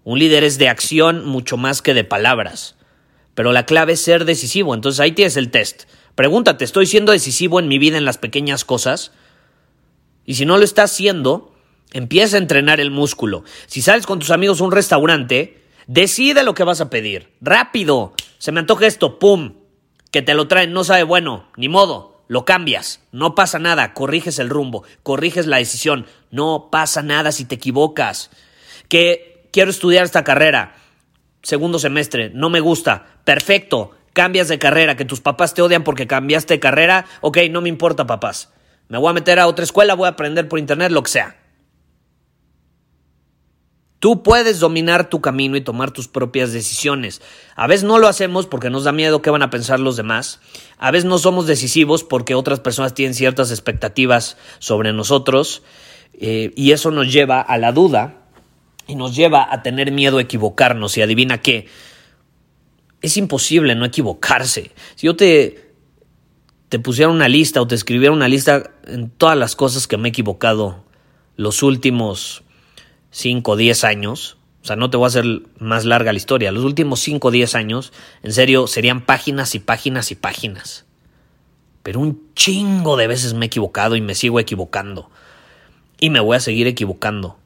Un 0.04 0.20
líder 0.20 0.44
es 0.44 0.58
de 0.58 0.68
acción 0.68 1.25
mucho 1.25 1.56
más 1.56 1.82
que 1.82 1.94
de 1.94 2.04
palabras. 2.04 2.75
Pero 3.34 3.54
la 3.54 3.66
clave 3.66 3.94
es 3.94 4.01
ser 4.01 4.25
decisivo. 4.25 4.75
Entonces 4.75 5.00
ahí 5.00 5.13
tienes 5.13 5.38
el 5.38 5.51
test. 5.51 5.84
Pregúntate, 6.16 6.66
¿estoy 6.66 6.86
siendo 6.86 7.13
decisivo 7.13 7.58
en 7.58 7.70
mi 7.70 7.80
vida 7.80 7.98
en 7.98 8.04
las 8.04 8.18
pequeñas 8.18 8.66
cosas? 8.66 9.13
Y 10.25 10.34
si 10.34 10.46
no 10.46 10.58
lo 10.58 10.66
estás 10.66 10.92
haciendo, 10.92 11.56
empieza 11.94 12.36
a 12.36 12.40
entrenar 12.40 12.82
el 12.82 12.92
músculo. 12.92 13.46
Si 13.68 13.82
sales 13.82 14.06
con 14.06 14.20
tus 14.20 14.32
amigos 14.32 14.60
a 14.60 14.66
un 14.66 14.74
restaurante, 14.74 15.63
decide 15.88 16.44
lo 16.44 16.56
que 16.56 16.66
vas 16.66 16.82
a 16.82 16.90
pedir. 16.90 17.30
Rápido. 17.40 18.13
Se 18.38 18.51
me 18.51 18.60
antoja 18.60 18.86
esto, 18.86 19.18
¡pum! 19.18 19.61
Que 20.12 20.22
te 20.22 20.34
lo 20.34 20.48
traen, 20.48 20.74
no 20.74 20.84
sabe 20.84 21.03
bueno, 21.03 21.48
ni 21.56 21.70
modo, 21.70 22.22
lo 22.27 22.46
cambias, 22.46 23.01
no 23.12 23.36
pasa 23.36 23.60
nada, 23.60 23.94
corriges 23.94 24.39
el 24.39 24.50
rumbo, 24.50 24.84
corriges 25.03 25.48
la 25.48 25.58
decisión, 25.58 26.06
no 26.30 26.70
pasa 26.72 27.01
nada 27.01 27.32
si 27.32 27.46
te 27.46 27.56
equivocas. 27.56 28.30
Que 28.88 29.48
quiero 29.51 29.70
estudiar 29.70 30.06
esta 30.06 30.24
carrera, 30.24 30.75
segundo 31.44 31.80
semestre, 31.80 32.30
no 32.34 32.50
me 32.50 32.60
gusta, 32.60 33.06
perfecto, 33.25 33.91
cambias 34.13 34.48
de 34.48 34.60
carrera, 34.60 34.96
que 34.96 35.06
tus 35.06 35.22
papás 35.22 35.53
te 35.53 35.62
odian 35.62 35.84
porque 35.84 36.08
cambiaste 36.08 36.53
de 36.53 36.60
carrera, 36.60 37.06
ok, 37.22 37.38
no 37.50 37.62
me 37.62 37.70
importa 37.70 38.08
papás, 38.08 38.53
me 38.88 38.98
voy 38.98 39.10
a 39.10 39.13
meter 39.13 39.39
a 39.39 39.48
otra 39.48 39.65
escuela, 39.65 39.94
voy 39.94 40.06
a 40.06 40.12
aprender 40.12 40.48
por 40.48 40.60
internet, 40.60 40.91
lo 40.91 41.03
que 41.03 41.12
sea. 41.12 41.41
Tú 44.01 44.24
puedes 44.24 44.60
dominar 44.60 45.12
tu 45.12 45.22
camino 45.22 45.55
y 45.58 45.62
tomar 45.62 45.91
tus 45.91 46.08
propias 46.08 46.51
decisiones. 46.51 47.22
A 47.55 47.67
veces 47.67 47.84
no 47.84 48.00
lo 48.00 48.08
hacemos 48.08 48.48
porque 48.48 48.72
nos 48.72 48.84
da 48.84 48.91
miedo 48.91 49.22
qué 49.22 49.29
van 49.29 49.43
a 49.43 49.51
pensar 49.51 49.79
los 49.79 49.96
demás. 49.96 50.39
A 50.79 50.89
veces 50.89 51.05
no 51.05 51.20
somos 51.20 51.46
decisivos 51.46 52.03
porque 52.03 52.34
otras 52.34 52.60
personas 52.60 52.96
tienen 52.96 53.13
ciertas 53.13 53.51
expectativas 53.51 54.38
sobre 54.58 54.91
nosotros. 54.91 55.62
Eh, 56.13 56.51
y 56.55 56.72
eso 56.72 56.89
nos 56.89 57.13
lleva 57.13 57.41
a 57.41 57.60
la 57.60 57.74
duda 57.74 58.24
y 58.88 58.96
nos 58.96 59.15
lleva 59.15 59.48
a 59.53 59.62
tener 59.62 59.91
miedo 59.91 60.17
a 60.17 60.24
equivocarnos. 60.24 60.98
Y 60.98 61.03
adivina 61.03 61.43
qué. 61.43 61.67
Es 63.03 63.17
imposible 63.17 63.75
no 63.75 63.86
equivocarse. 63.86 64.72
Si 64.96 65.05
yo 65.05 65.15
te, 65.15 65.75
te 66.70 66.79
pusiera 66.79 67.12
una 67.12 67.29
lista 67.29 67.62
o 67.62 67.67
te 67.67 67.75
escribiera 67.75 68.12
una 68.12 68.27
lista 68.27 68.72
en 68.88 69.12
todas 69.12 69.38
las 69.38 69.55
cosas 69.55 69.86
que 69.86 69.98
me 69.98 70.08
he 70.08 70.10
equivocado 70.10 70.86
los 71.36 71.62
últimos 71.62 72.43
5 73.12 73.51
o 73.51 73.56
10 73.56 73.84
años, 73.84 74.38
o 74.63 74.65
sea, 74.65 74.75
no 74.75 74.89
te 74.89 74.98
voy 74.98 75.06
a 75.06 75.08
hacer 75.08 75.25
más 75.60 75.86
larga 75.86 76.13
la 76.13 76.18
historia, 76.18 76.51
los 76.51 76.63
últimos 76.63 77.00
5 77.01 77.27
o 77.27 77.32
10 77.32 77.56
años, 77.56 77.94
en 78.24 78.34
serio, 78.34 78.68
serían 78.68 79.01
páginas 79.01 79.56
y 79.56 79.60
páginas 79.60 80.12
y 80.12 80.15
páginas. 80.15 80.86
Pero 81.84 82.00
un 82.00 82.30
chingo 82.36 82.96
de 82.96 83.08
veces 83.08 83.34
me 83.34 83.46
he 83.46 83.48
equivocado 83.48 83.96
y 83.96 84.01
me 84.01 84.15
sigo 84.15 84.39
equivocando. 84.39 85.10
Y 86.00 86.10
me 86.10 86.20
voy 86.20 86.38
a 86.38 86.39
seguir 86.39 86.68
equivocando. 86.68 87.38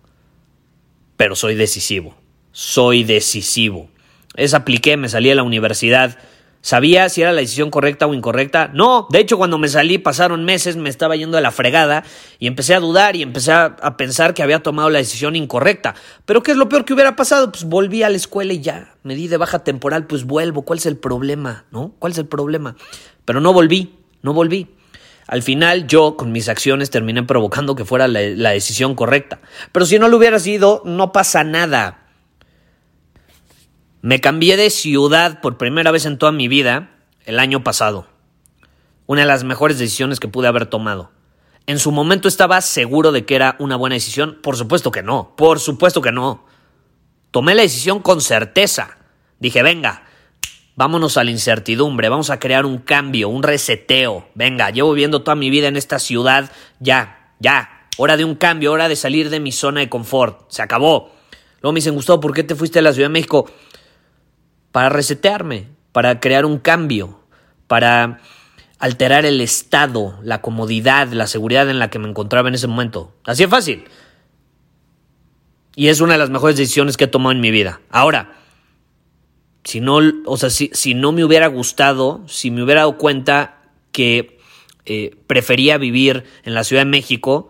Pero 1.15 1.35
soy 1.35 1.55
decisivo. 1.55 2.15
Soy 2.51 3.03
decisivo. 3.03 3.89
Es 4.35 4.53
apliqué, 4.53 4.97
me 4.97 5.07
salí 5.07 5.31
a 5.31 5.35
la 5.35 5.43
universidad 5.43 6.17
¿Sabía 6.65 7.09
si 7.09 7.21
era 7.21 7.31
la 7.31 7.41
decisión 7.41 7.69
correcta 7.69 8.07
o 8.07 8.15
incorrecta? 8.15 8.71
No, 8.73 9.05
de 9.11 9.19
hecho 9.19 9.37
cuando 9.37 9.59
me 9.59 9.67
salí 9.67 9.99
pasaron 9.99 10.45
meses, 10.45 10.77
me 10.77 10.89
estaba 10.89 11.15
yendo 11.15 11.37
a 11.37 11.41
la 11.41 11.51
fregada 11.51 12.03
y 12.39 12.47
empecé 12.47 12.73
a 12.73 12.79
dudar 12.79 13.15
y 13.15 13.21
empecé 13.21 13.51
a, 13.51 13.75
pensar 13.97 14.33
que 14.33 14.41
había 14.41 14.63
tomado 14.63 14.89
la 14.89 14.97
decisión 14.97 15.35
incorrecta. 15.35 15.93
Pero 16.25 16.41
¿qué 16.41 16.49
es 16.49 16.57
lo 16.57 16.67
peor 16.67 16.83
que 16.83 16.95
hubiera 16.95 17.15
pasado? 17.15 17.51
Pues 17.51 17.65
volví 17.65 18.01
a 18.01 18.09
la 18.09 18.15
escuela 18.15 18.51
y 18.51 18.61
ya, 18.61 18.95
me 19.03 19.13
di 19.13 19.27
de 19.27 19.37
baja 19.37 19.59
temporal, 19.59 20.07
pues 20.07 20.23
vuelvo. 20.23 20.63
¿Cuál 20.63 20.79
es 20.79 20.87
el 20.87 20.97
problema? 20.97 21.65
¿No? 21.69 21.93
¿Cuál 21.99 22.13
es 22.13 22.17
el 22.17 22.25
problema? 22.25 22.75
Pero 23.25 23.41
no 23.41 23.53
volví, 23.53 23.99
no 24.23 24.33
volví. 24.33 24.67
Al 25.27 25.43
final 25.43 25.85
yo 25.85 26.17
con 26.17 26.31
mis 26.31 26.49
acciones 26.49 26.89
terminé 26.89 27.21
provocando 27.21 27.75
que 27.75 27.85
fuera 27.85 28.07
la, 28.07 28.21
la 28.21 28.49
decisión 28.49 28.95
correcta. 28.95 29.39
Pero 29.71 29.85
si 29.85 29.99
no 29.99 30.07
lo 30.07 30.17
hubiera 30.17 30.39
sido, 30.39 30.81
no 30.83 31.11
pasa 31.11 31.43
nada. 31.43 32.04
Me 34.05 34.21
cambié 34.21 34.55
de 34.55 34.69
ciudad 34.69 35.41
por 35.41 35.57
primera 35.57 35.89
vez 35.89 36.05
en 36.05 36.19
toda 36.19 36.31
mi 36.31 36.47
vida 36.47 36.91
el 37.25 37.39
año 37.39 37.63
pasado. 37.63 38.05
Una 39.07 39.21
de 39.21 39.27
las 39.27 39.43
mejores 39.43 39.79
decisiones 39.79 40.19
que 40.19 40.27
pude 40.27 40.47
haber 40.47 40.67
tomado. 40.67 41.09
¿En 41.65 41.79
su 41.79 41.91
momento 41.91 42.27
estaba 42.27 42.61
seguro 42.61 43.11
de 43.11 43.25
que 43.25 43.33
era 43.33 43.55
una 43.57 43.77
buena 43.77 43.95
decisión? 43.95 44.37
Por 44.43 44.57
supuesto 44.57 44.91
que 44.91 45.01
no, 45.01 45.33
por 45.35 45.59
supuesto 45.59 46.03
que 46.03 46.11
no. 46.11 46.45
Tomé 47.31 47.55
la 47.55 47.63
decisión 47.63 47.99
con 47.99 48.21
certeza. 48.21 48.95
Dije, 49.39 49.63
venga, 49.63 50.03
vámonos 50.75 51.17
a 51.17 51.23
la 51.23 51.31
incertidumbre, 51.31 52.07
vamos 52.07 52.29
a 52.29 52.37
crear 52.37 52.67
un 52.67 52.77
cambio, 52.77 53.29
un 53.29 53.41
reseteo. 53.41 54.27
Venga, 54.35 54.69
llevo 54.69 54.93
viviendo 54.93 55.23
toda 55.23 55.33
mi 55.33 55.49
vida 55.49 55.67
en 55.67 55.77
esta 55.77 55.97
ciudad, 55.97 56.51
ya, 56.79 57.33
ya. 57.39 57.87
Hora 57.97 58.17
de 58.17 58.25
un 58.25 58.35
cambio, 58.35 58.71
hora 58.71 58.87
de 58.87 58.97
salir 58.97 59.31
de 59.31 59.39
mi 59.39 59.51
zona 59.51 59.79
de 59.79 59.89
confort. 59.89 60.41
Se 60.49 60.61
acabó. 60.61 61.09
Luego 61.63 61.73
me 61.73 61.79
dicen, 61.79 61.95
Gustavo, 61.95 62.19
¿por 62.19 62.35
qué 62.35 62.43
te 62.43 62.53
fuiste 62.53 62.77
a 62.77 62.83
la 62.83 62.93
Ciudad 62.93 63.09
de 63.09 63.13
México? 63.13 63.49
Para 64.75 64.89
resetearme, 64.89 65.69
para 65.93 66.19
crear 66.19 66.45
un 66.45 66.57
cambio, 66.57 67.21
para 67.65 68.19
alterar 68.77 69.25
el 69.25 69.39
estado, 69.39 70.19
la 70.21 70.41
comodidad, 70.41 71.07
la 71.13 71.27
seguridad 71.27 71.69
en 71.69 71.79
la 71.79 71.89
que 71.89 71.97
me 71.97 72.09
encontraba 72.09 72.49
en 72.49 72.55
ese 72.55 72.67
momento. 72.67 73.15
Así 73.23 73.43
es 73.43 73.49
fácil. 73.49 73.85
Y 75.77 75.87
es 75.87 76.01
una 76.01 76.15
de 76.15 76.19
las 76.19 76.29
mejores 76.29 76.57
decisiones 76.57 76.97
que 76.97 77.05
he 77.05 77.07
tomado 77.07 77.31
en 77.31 77.39
mi 77.39 77.51
vida. 77.51 77.79
Ahora, 77.89 78.33
si 79.63 79.79
no, 79.79 80.01
o 80.25 80.35
sea, 80.35 80.49
si, 80.49 80.93
no 80.93 81.13
me 81.13 81.23
hubiera 81.23 81.47
gustado, 81.47 82.25
si 82.27 82.51
me 82.51 82.61
hubiera 82.61 82.81
dado 82.81 82.97
cuenta 82.97 83.61
que 83.93 84.39
eh, 84.85 85.15
prefería 85.25 85.77
vivir 85.77 86.25
en 86.43 86.53
la 86.53 86.65
Ciudad 86.65 86.81
de 86.81 86.91
México, 86.91 87.49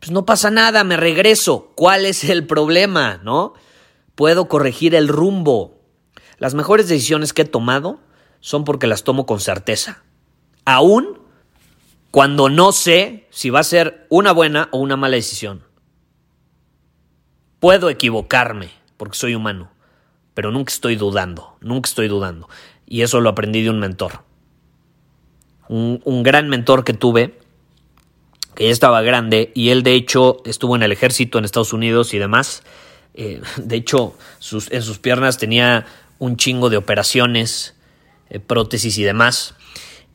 pues 0.00 0.10
no 0.10 0.26
pasa 0.26 0.50
nada, 0.50 0.82
me 0.82 0.96
regreso. 0.96 1.70
¿Cuál 1.76 2.04
es 2.04 2.24
el 2.24 2.48
problema? 2.48 3.20
¿No? 3.22 3.54
Puedo 4.16 4.48
corregir 4.48 4.96
el 4.96 5.06
rumbo. 5.06 5.79
Las 6.40 6.54
mejores 6.54 6.88
decisiones 6.88 7.32
que 7.32 7.42
he 7.42 7.44
tomado 7.44 8.00
son 8.40 8.64
porque 8.64 8.86
las 8.88 9.04
tomo 9.04 9.26
con 9.26 9.38
certeza. 9.38 10.02
Aún 10.64 11.20
cuando 12.10 12.48
no 12.48 12.72
sé 12.72 13.28
si 13.30 13.50
va 13.50 13.60
a 13.60 13.64
ser 13.64 14.06
una 14.08 14.32
buena 14.32 14.68
o 14.72 14.78
una 14.78 14.96
mala 14.96 15.16
decisión. 15.16 15.62
Puedo 17.60 17.90
equivocarme 17.90 18.70
porque 18.96 19.18
soy 19.18 19.34
humano, 19.34 19.70
pero 20.34 20.50
nunca 20.50 20.72
estoy 20.72 20.96
dudando, 20.96 21.56
nunca 21.60 21.88
estoy 21.88 22.08
dudando. 22.08 22.48
Y 22.86 23.02
eso 23.02 23.20
lo 23.20 23.28
aprendí 23.28 23.62
de 23.62 23.70
un 23.70 23.78
mentor. 23.78 24.24
Un, 25.68 26.22
gran 26.24 26.48
mentor 26.48 26.82
que 26.82 26.94
tuve, 26.94 27.38
que 28.56 28.64
ya 28.64 28.70
estaba 28.70 29.02
grande, 29.02 29.52
y 29.54 29.68
él 29.68 29.84
de 29.84 29.92
hecho 29.94 30.38
estuvo 30.46 30.74
en 30.74 30.82
el 30.82 30.90
ejército 30.90 31.38
en 31.38 31.44
Estados 31.44 31.72
Unidos 31.72 32.12
y 32.12 32.18
demás. 32.18 32.64
Eh, 33.14 33.40
de 33.56 33.76
hecho, 33.76 34.16
en 34.70 34.82
sus 34.82 34.98
piernas 34.98 35.36
tenía 35.38 35.86
un 36.20 36.36
chingo 36.36 36.70
de 36.70 36.76
operaciones, 36.76 37.74
eh, 38.28 38.38
prótesis 38.38 38.96
y 38.98 39.02
demás. 39.02 39.56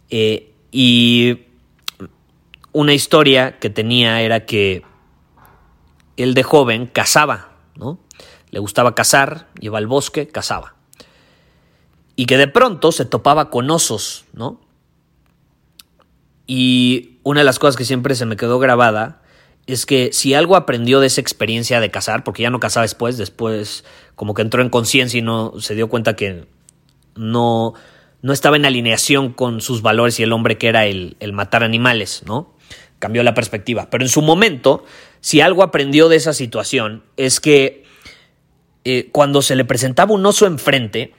Eh, 0.10 0.54
y 0.72 1.48
una 2.72 2.94
historia 2.94 3.60
que 3.60 3.70
tenía 3.70 4.22
era 4.22 4.46
que 4.46 4.84
él 6.16 6.34
de 6.34 6.44
joven 6.44 6.86
cazaba, 6.88 7.58
¿no? 7.76 8.00
Le 8.52 8.60
gustaba 8.60 8.96
cazar, 8.96 9.50
iba 9.60 9.78
al 9.78 9.88
bosque, 9.88 10.28
cazaba. 10.28 10.76
Y 12.16 12.28
que 12.28 12.38
de 12.38 12.48
pronto 12.48 12.94
se 12.94 13.06
topaba 13.06 13.50
con 13.50 13.70
osos, 13.70 14.26
¿no? 14.32 14.62
Y 16.48 17.20
una 17.24 17.42
de 17.42 17.46
las 17.46 17.58
cosas 17.58 17.76
que 17.76 17.84
siempre 17.84 18.14
se 18.14 18.28
me 18.28 18.38
quedó 18.38 18.60
grabada 18.60 19.24
es 19.68 19.86
que 19.86 20.12
si 20.14 20.34
algo 20.34 20.56
aprendió 20.56 21.00
de 21.00 21.08
esa 21.08 21.22
experiencia 21.22 21.80
de 21.80 21.92
casar, 21.92 22.24
porque 22.24 22.44
ya 22.44 22.50
no 22.50 22.60
casaba 22.60 22.84
después, 22.84 23.18
después 23.18 23.84
como 24.16 24.34
que 24.34 24.42
entró 24.42 24.62
en 24.62 24.70
conciencia 24.70 25.18
y 25.18 25.22
no 25.22 25.54
se 25.60 25.76
dio 25.76 25.90
cuenta 25.90 26.16
que 26.16 26.46
no, 27.16 27.74
no 28.22 28.34
estaba 28.34 28.56
en 28.56 28.66
alineación 28.66 29.34
con 29.34 29.62
sus 29.62 29.82
valores 29.82 30.20
y 30.20 30.24
el 30.24 30.34
hombre 30.34 30.58
que 30.58 30.68
era 30.68 30.86
el, 30.86 31.18
el 31.20 31.34
matar 31.34 31.64
animales, 31.64 32.24
¿no? 32.26 32.54
Cambió 33.00 33.24
la 33.24 33.34
perspectiva. 33.34 33.90
Pero 33.90 34.04
en 34.04 34.10
su 34.10 34.22
momento, 34.22 34.86
si 35.20 35.42
algo 35.42 35.64
aprendió 35.64 36.10
de 36.10 36.18
esa 36.18 36.34
situación, 36.34 37.04
es 37.18 37.40
que 37.40 37.84
eh, 38.86 39.10
cuando 39.12 39.42
se 39.42 39.56
le 39.56 39.66
presentaba 39.66 40.14
un 40.14 40.26
oso 40.26 40.46
enfrente, 40.46 41.14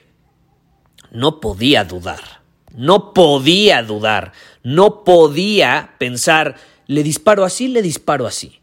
no 1.11 1.39
podía 1.41 1.83
dudar. 1.83 2.41
No 2.73 3.13
podía 3.13 3.83
dudar. 3.83 4.31
No 4.63 5.03
podía 5.03 5.95
pensar, 5.97 6.55
le 6.87 7.03
disparo 7.03 7.43
así, 7.43 7.67
le 7.67 7.81
disparo 7.81 8.25
así. 8.25 8.61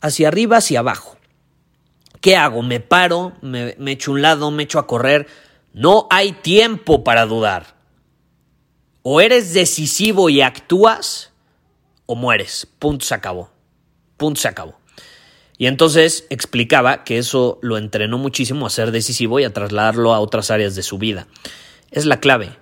Hacia 0.00 0.28
arriba, 0.28 0.56
hacia 0.56 0.80
abajo. 0.80 1.18
¿Qué 2.20 2.36
hago? 2.36 2.62
¿Me 2.62 2.80
paro? 2.80 3.34
¿Me, 3.42 3.74
echo 3.86 4.12
un 4.12 4.22
lado? 4.22 4.50
¿Me 4.50 4.64
echo 4.64 4.78
a 4.78 4.86
correr? 4.86 5.26
No 5.72 6.06
hay 6.10 6.32
tiempo 6.32 7.04
para 7.04 7.26
dudar. 7.26 7.76
O 9.02 9.20
eres 9.20 9.54
decisivo 9.54 10.28
y 10.28 10.40
actúas, 10.40 11.32
o 12.06 12.14
mueres. 12.14 12.66
Punto 12.78 13.04
se 13.04 13.14
acabó. 13.14 13.50
Punto 14.16 14.40
se 14.40 14.48
acabó. 14.48 14.78
Y 15.56 15.66
entonces 15.66 16.26
explicaba 16.30 17.04
que 17.04 17.18
eso 17.18 17.58
lo 17.62 17.78
entrenó 17.78 18.18
muchísimo 18.18 18.66
a 18.66 18.70
ser 18.70 18.92
decisivo 18.92 19.40
y 19.40 19.44
a 19.44 19.52
trasladarlo 19.52 20.14
a 20.14 20.20
otras 20.20 20.50
áreas 20.50 20.74
de 20.74 20.82
su 20.82 20.98
vida. 20.98 21.26
Es 21.90 22.06
la 22.06 22.20
clave. 22.20 22.56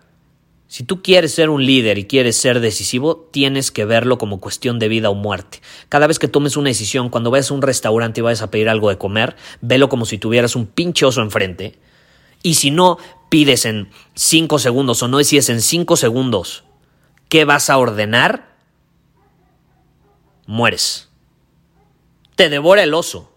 Si 0.68 0.82
tú 0.82 1.02
quieres 1.02 1.32
ser 1.32 1.48
un 1.48 1.64
líder 1.64 1.98
y 1.98 2.06
quieres 2.06 2.36
ser 2.36 2.60
decisivo, 2.60 3.28
tienes 3.32 3.70
que 3.70 3.84
verlo 3.84 4.18
como 4.18 4.40
cuestión 4.40 4.78
de 4.78 4.88
vida 4.88 5.10
o 5.10 5.14
muerte. 5.14 5.60
Cada 5.88 6.06
vez 6.06 6.18
que 6.18 6.28
tomes 6.28 6.56
una 6.56 6.68
decisión, 6.68 7.08
cuando 7.08 7.30
vayas 7.30 7.50
a 7.50 7.54
un 7.54 7.62
restaurante 7.62 8.20
y 8.20 8.22
vayas 8.22 8.42
a 8.42 8.50
pedir 8.50 8.68
algo 8.68 8.90
de 8.90 8.98
comer, 8.98 9.36
velo 9.60 9.88
como 9.88 10.06
si 10.06 10.18
tuvieras 10.18 10.56
un 10.56 10.66
pinche 10.66 11.06
oso 11.06 11.22
enfrente. 11.22 11.78
Y 12.42 12.54
si 12.54 12.70
no 12.70 12.98
pides 13.28 13.64
en 13.64 13.90
cinco 14.14 14.58
segundos 14.58 15.02
o 15.02 15.08
no 15.08 15.18
decides 15.18 15.48
en 15.50 15.60
cinco 15.60 15.96
segundos 15.96 16.64
qué 17.28 17.44
vas 17.44 17.70
a 17.70 17.78
ordenar, 17.78 18.56
mueres 20.46 21.06
te 22.36 22.50
devora 22.50 22.82
el 22.82 22.92
oso, 22.92 23.32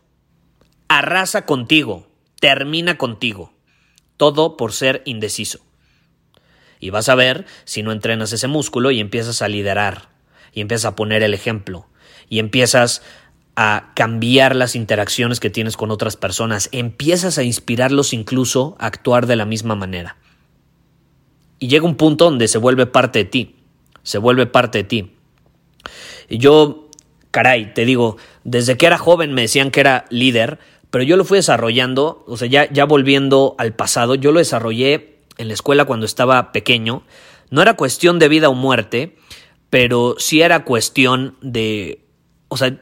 arrasa 0.89 1.45
contigo, 1.45 2.07
termina 2.41 2.97
contigo, 2.97 3.53
todo 4.17 4.57
por 4.57 4.73
ser 4.73 5.01
indeciso. 5.05 5.61
Y 6.79 6.91
vas 6.91 7.09
a 7.09 7.15
ver 7.15 7.45
si 7.65 7.83
no 7.83 7.91
entrenas 7.91 8.31
ese 8.31 8.47
músculo 8.47 8.91
y 8.91 8.99
empiezas 8.99 9.41
a 9.41 9.47
liderar, 9.47 10.09
y 10.53 10.61
empiezas 10.61 10.85
a 10.85 10.95
poner 10.95 11.23
el 11.23 11.33
ejemplo, 11.33 11.87
y 12.29 12.39
empiezas 12.39 13.01
a 13.55 13.91
cambiar 13.93 14.55
las 14.55 14.75
interacciones 14.75 15.41
que 15.41 15.49
tienes 15.49 15.75
con 15.75 15.91
otras 15.91 16.15
personas, 16.15 16.69
empiezas 16.71 17.37
a 17.37 17.43
inspirarlos 17.43 18.13
incluso 18.13 18.77
a 18.79 18.85
actuar 18.85 19.27
de 19.27 19.35
la 19.35 19.45
misma 19.45 19.75
manera. 19.75 20.15
Y 21.59 21.67
llega 21.67 21.85
un 21.85 21.95
punto 21.95 22.25
donde 22.25 22.47
se 22.47 22.57
vuelve 22.57 22.85
parte 22.85 23.19
de 23.19 23.25
ti, 23.25 23.55
se 24.03 24.17
vuelve 24.17 24.45
parte 24.45 24.77
de 24.77 24.83
ti. 24.85 25.11
Y 26.29 26.37
yo 26.37 26.89
caray, 27.31 27.73
te 27.73 27.83
digo, 27.83 28.15
desde 28.45 28.77
que 28.77 28.85
era 28.85 28.97
joven 28.97 29.33
me 29.33 29.41
decían 29.41 29.71
que 29.71 29.81
era 29.81 30.05
líder, 30.09 30.59
pero 30.89 31.03
yo 31.03 31.17
lo 31.17 31.25
fui 31.25 31.37
desarrollando, 31.37 32.23
o 32.27 32.37
sea, 32.37 32.47
ya, 32.47 32.71
ya 32.71 32.85
volviendo 32.85 33.55
al 33.57 33.73
pasado, 33.73 34.15
yo 34.15 34.31
lo 34.31 34.39
desarrollé 34.39 35.18
en 35.39 35.47
la 35.47 35.55
escuela 35.55 35.85
cuando 35.85 36.05
estaba 36.05 36.51
pequeño. 36.51 37.01
No 37.49 37.63
era 37.63 37.73
cuestión 37.75 38.19
de 38.19 38.27
vida 38.27 38.49
o 38.49 38.53
muerte, 38.53 39.17
pero 39.71 40.15
sí 40.19 40.41
era 40.41 40.63
cuestión 40.65 41.35
de, 41.41 42.05
o 42.49 42.57
sea, 42.57 42.79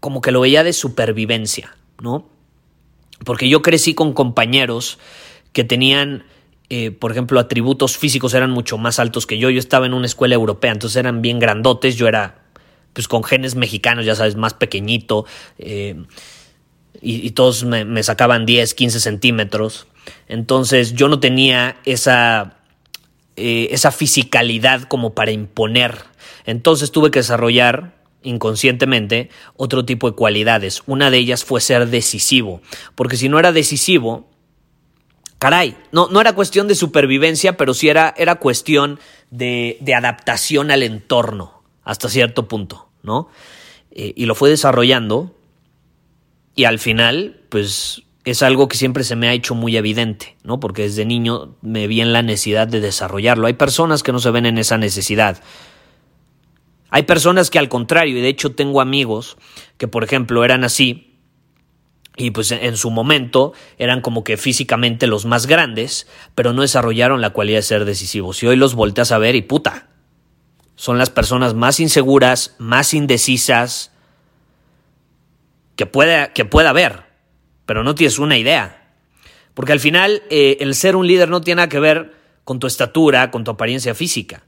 como 0.00 0.22
que 0.22 0.32
lo 0.32 0.40
veía 0.40 0.64
de 0.64 0.72
supervivencia, 0.72 1.76
¿no? 2.00 2.30
Porque 3.24 3.48
yo 3.48 3.60
crecí 3.60 3.94
con 3.94 4.12
compañeros 4.12 4.98
que 5.52 5.64
tenían, 5.64 6.24
eh, 6.70 6.92
por 6.92 7.10
ejemplo, 7.10 7.40
atributos 7.40 7.96
físicos 7.98 8.34
eran 8.34 8.50
mucho 8.50 8.78
más 8.78 8.98
altos 8.98 9.26
que 9.26 9.38
yo. 9.38 9.50
Yo 9.50 9.58
estaba 9.58 9.84
en 9.86 9.94
una 9.94 10.06
escuela 10.06 10.34
europea, 10.34 10.72
entonces 10.72 10.96
eran 10.96 11.22
bien 11.22 11.38
grandotes, 11.38 11.96
yo 11.96 12.08
era 12.08 12.42
pues 12.92 13.08
con 13.08 13.24
genes 13.24 13.56
mexicanos, 13.56 14.06
ya 14.06 14.14
sabes, 14.14 14.36
más 14.36 14.54
pequeñito, 14.54 15.26
eh, 15.58 16.04
y, 17.02 17.30
todos 17.32 17.62
me, 17.64 18.02
sacaban 18.02 18.46
10, 18.46 18.72
15 18.72 19.00
centímetros. 19.00 19.86
Entonces 20.28 20.94
yo 20.94 21.08
no 21.08 21.20
tenía 21.20 21.76
esa, 21.84 22.58
eh, 23.36 23.68
esa 23.70 23.90
fisicalidad 23.92 24.82
como 24.82 25.14
para 25.14 25.30
imponer. 25.30 26.04
Entonces 26.44 26.92
tuve 26.92 27.10
que 27.10 27.20
desarrollar 27.20 27.96
inconscientemente 28.22 29.30
otro 29.54 29.84
tipo 29.84 30.10
de 30.10 30.16
cualidades. 30.16 30.82
Una 30.86 31.10
de 31.10 31.18
ellas 31.18 31.44
fue 31.44 31.60
ser 31.60 31.88
decisivo, 31.88 32.60
porque 32.94 33.16
si 33.16 33.28
no 33.28 33.38
era 33.38 33.52
decisivo, 33.52 34.28
caray, 35.38 35.76
no, 35.92 36.08
no 36.08 36.20
era 36.20 36.34
cuestión 36.34 36.66
de 36.66 36.74
supervivencia, 36.74 37.56
pero 37.56 37.74
sí 37.74 37.88
era, 37.88 38.14
era 38.16 38.36
cuestión 38.36 38.98
de, 39.30 39.78
de 39.80 39.94
adaptación 39.94 40.70
al 40.70 40.82
entorno 40.82 41.62
hasta 41.84 42.08
cierto 42.08 42.48
punto. 42.48 42.86
¿no? 43.06 43.28
Eh, 43.92 44.12
y 44.14 44.26
lo 44.26 44.34
fue 44.34 44.50
desarrollando 44.50 45.34
y 46.54 46.64
al 46.64 46.78
final, 46.78 47.40
pues 47.48 48.02
es 48.26 48.42
algo 48.42 48.66
que 48.66 48.76
siempre 48.76 49.04
se 49.04 49.14
me 49.14 49.28
ha 49.28 49.32
hecho 49.32 49.54
muy 49.54 49.76
evidente, 49.76 50.36
¿no? 50.42 50.58
Porque 50.58 50.82
desde 50.82 51.04
niño 51.04 51.54
me 51.62 51.86
vi 51.86 52.00
en 52.00 52.12
la 52.12 52.22
necesidad 52.22 52.66
de 52.66 52.80
desarrollarlo. 52.80 53.46
Hay 53.46 53.52
personas 53.54 54.02
que 54.02 54.10
no 54.10 54.18
se 54.18 54.32
ven 54.32 54.46
en 54.46 54.58
esa 54.58 54.78
necesidad. 54.78 55.40
Hay 56.90 57.04
personas 57.04 57.50
que 57.50 57.60
al 57.60 57.68
contrario, 57.68 58.18
y 58.18 58.20
de 58.20 58.28
hecho 58.28 58.50
tengo 58.50 58.80
amigos 58.80 59.36
que 59.78 59.86
por 59.86 60.02
ejemplo 60.02 60.44
eran 60.44 60.64
así, 60.64 61.14
y 62.16 62.32
pues 62.32 62.50
en 62.50 62.76
su 62.76 62.90
momento 62.90 63.52
eran 63.78 64.00
como 64.00 64.24
que 64.24 64.36
físicamente 64.36 65.06
los 65.06 65.24
más 65.24 65.46
grandes, 65.46 66.08
pero 66.34 66.52
no 66.52 66.62
desarrollaron 66.62 67.20
la 67.20 67.30
cualidad 67.30 67.58
de 67.58 67.62
ser 67.62 67.84
decisivos. 67.84 68.42
Y 68.42 68.48
hoy 68.48 68.56
los 68.56 68.74
volteas 68.74 69.12
a 69.12 69.18
ver 69.18 69.36
y 69.36 69.42
puta, 69.42 69.88
son 70.74 70.98
las 70.98 71.10
personas 71.10 71.54
más 71.54 71.78
inseguras, 71.78 72.56
más 72.58 72.92
indecisas 72.92 73.92
que 75.76 75.86
pueda, 75.86 76.32
que 76.32 76.44
pueda 76.44 76.70
haber, 76.70 77.05
pero 77.66 77.84
no 77.84 77.94
tienes 77.94 78.18
una 78.18 78.38
idea. 78.38 78.94
Porque 79.54 79.72
al 79.72 79.80
final 79.80 80.22
eh, 80.30 80.56
el 80.60 80.74
ser 80.74 80.96
un 80.96 81.06
líder 81.06 81.28
no 81.28 81.40
tiene 81.40 81.56
nada 81.56 81.68
que 81.68 81.80
ver 81.80 82.14
con 82.44 82.58
tu 82.58 82.66
estatura, 82.66 83.30
con 83.30 83.44
tu 83.44 83.50
apariencia 83.50 83.94
física. 83.94 84.44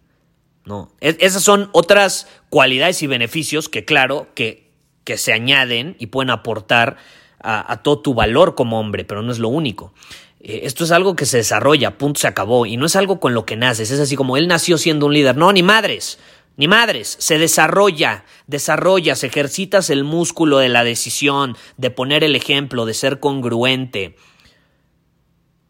No. 0.64 0.92
esas 1.00 1.42
son 1.42 1.70
otras 1.72 2.28
cualidades 2.50 3.02
y 3.02 3.06
beneficios 3.06 3.70
que, 3.70 3.86
claro, 3.86 4.28
que, 4.34 4.70
que 5.04 5.16
se 5.16 5.32
añaden 5.32 5.96
y 5.98 6.08
pueden 6.08 6.28
aportar 6.28 6.98
a, 7.40 7.82
todo 7.82 8.00
tu 8.00 8.14
valor 8.14 8.54
como 8.54 8.78
hombre, 8.78 9.04
pero 9.04 9.22
no 9.22 9.32
es 9.32 9.38
lo 9.38 9.48
único. 9.48 9.94
Eh, 10.40 10.60
esto 10.64 10.84
es 10.84 10.90
algo 10.90 11.16
que 11.16 11.26
se 11.26 11.38
desarrolla, 11.38 11.96
punto, 11.96 12.20
se 12.20 12.28
acabó, 12.28 12.66
y 12.66 12.76
no 12.76 12.86
es 12.86 12.96
algo 12.96 13.20
con 13.20 13.34
lo 13.34 13.46
que 13.46 13.56
naces, 13.56 13.90
es 13.90 14.00
así 14.00 14.16
como 14.16 14.36
él 14.36 14.48
nació 14.48 14.78
siendo 14.78 15.06
un 15.06 15.14
líder, 15.14 15.36
no, 15.36 15.52
ni 15.52 15.62
madres, 15.62 16.18
ni 16.58 16.68
madres, 16.68 17.16
se 17.18 17.38
desarrolla, 17.38 18.26
desarrollas, 18.46 19.24
ejercitas 19.24 19.88
el 19.88 20.04
músculo 20.04 20.58
de 20.58 20.68
la 20.68 20.84
decisión, 20.84 21.56
de 21.78 21.90
poner 21.90 22.22
el 22.22 22.36
ejemplo, 22.36 22.84
de 22.84 22.92
ser 22.92 23.18
congruente. 23.18 24.16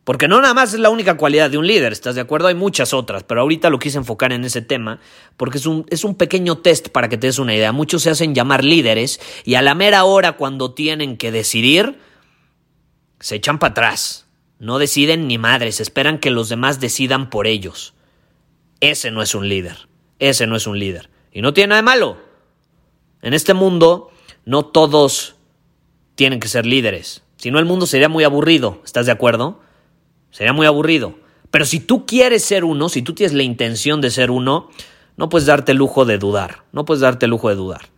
Porque 0.02 0.26
no 0.26 0.40
nada 0.40 0.54
más 0.54 0.74
es 0.74 0.80
la 0.80 0.90
única 0.90 1.16
cualidad 1.16 1.48
de 1.48 1.58
un 1.58 1.66
líder, 1.68 1.92
¿estás 1.92 2.16
de 2.16 2.22
acuerdo? 2.22 2.48
Hay 2.48 2.56
muchas 2.56 2.92
otras, 2.92 3.22
pero 3.22 3.42
ahorita 3.42 3.70
lo 3.70 3.78
quise 3.78 3.98
enfocar 3.98 4.32
en 4.32 4.44
ese 4.44 4.62
tema 4.62 4.98
porque 5.36 5.58
es 5.58 5.66
un, 5.66 5.86
es 5.90 6.02
un 6.02 6.16
pequeño 6.16 6.58
test 6.58 6.88
para 6.88 7.08
que 7.08 7.18
te 7.18 7.28
des 7.28 7.38
una 7.38 7.54
idea. 7.54 7.70
Muchos 7.70 8.02
se 8.02 8.10
hacen 8.10 8.34
llamar 8.34 8.64
líderes 8.64 9.20
y 9.44 9.54
a 9.54 9.62
la 9.62 9.76
mera 9.76 10.02
hora 10.02 10.32
cuando 10.32 10.74
tienen 10.74 11.16
que 11.16 11.30
decidir, 11.30 12.00
se 13.20 13.36
echan 13.36 13.60
para 13.60 13.70
atrás 13.70 14.28
no 14.58 14.78
deciden 14.78 15.28
ni 15.28 15.38
madres, 15.38 15.80
esperan 15.80 16.18
que 16.18 16.30
los 16.30 16.48
demás 16.48 16.80
decidan 16.80 17.30
por 17.30 17.46
ellos. 17.46 17.94
Ese 18.80 19.10
no 19.10 19.22
es 19.22 19.34
un 19.34 19.48
líder. 19.48 19.87
Ese 20.18 20.46
no 20.46 20.56
es 20.56 20.66
un 20.66 20.78
líder. 20.78 21.10
Y 21.32 21.42
no 21.42 21.52
tiene 21.52 21.68
nada 21.68 21.82
de 21.82 21.84
malo. 21.84 22.18
En 23.22 23.34
este 23.34 23.54
mundo 23.54 24.10
no 24.44 24.64
todos 24.64 25.36
tienen 26.14 26.40
que 26.40 26.48
ser 26.48 26.66
líderes. 26.66 27.22
Si 27.36 27.50
no, 27.50 27.58
el 27.58 27.64
mundo 27.64 27.86
sería 27.86 28.08
muy 28.08 28.24
aburrido. 28.24 28.80
¿Estás 28.84 29.06
de 29.06 29.12
acuerdo? 29.12 29.60
Sería 30.30 30.52
muy 30.52 30.66
aburrido. 30.66 31.14
Pero 31.50 31.64
si 31.64 31.80
tú 31.80 32.06
quieres 32.06 32.44
ser 32.44 32.64
uno, 32.64 32.88
si 32.88 33.02
tú 33.02 33.14
tienes 33.14 33.34
la 33.34 33.42
intención 33.42 34.00
de 34.00 34.10
ser 34.10 34.30
uno, 34.30 34.68
no 35.16 35.28
puedes 35.28 35.46
darte 35.46 35.72
el 35.72 35.78
lujo 35.78 36.04
de 36.04 36.18
dudar. 36.18 36.64
No 36.72 36.84
puedes 36.84 37.00
darte 37.00 37.26
el 37.26 37.30
lujo 37.30 37.48
de 37.48 37.54
dudar. 37.54 37.88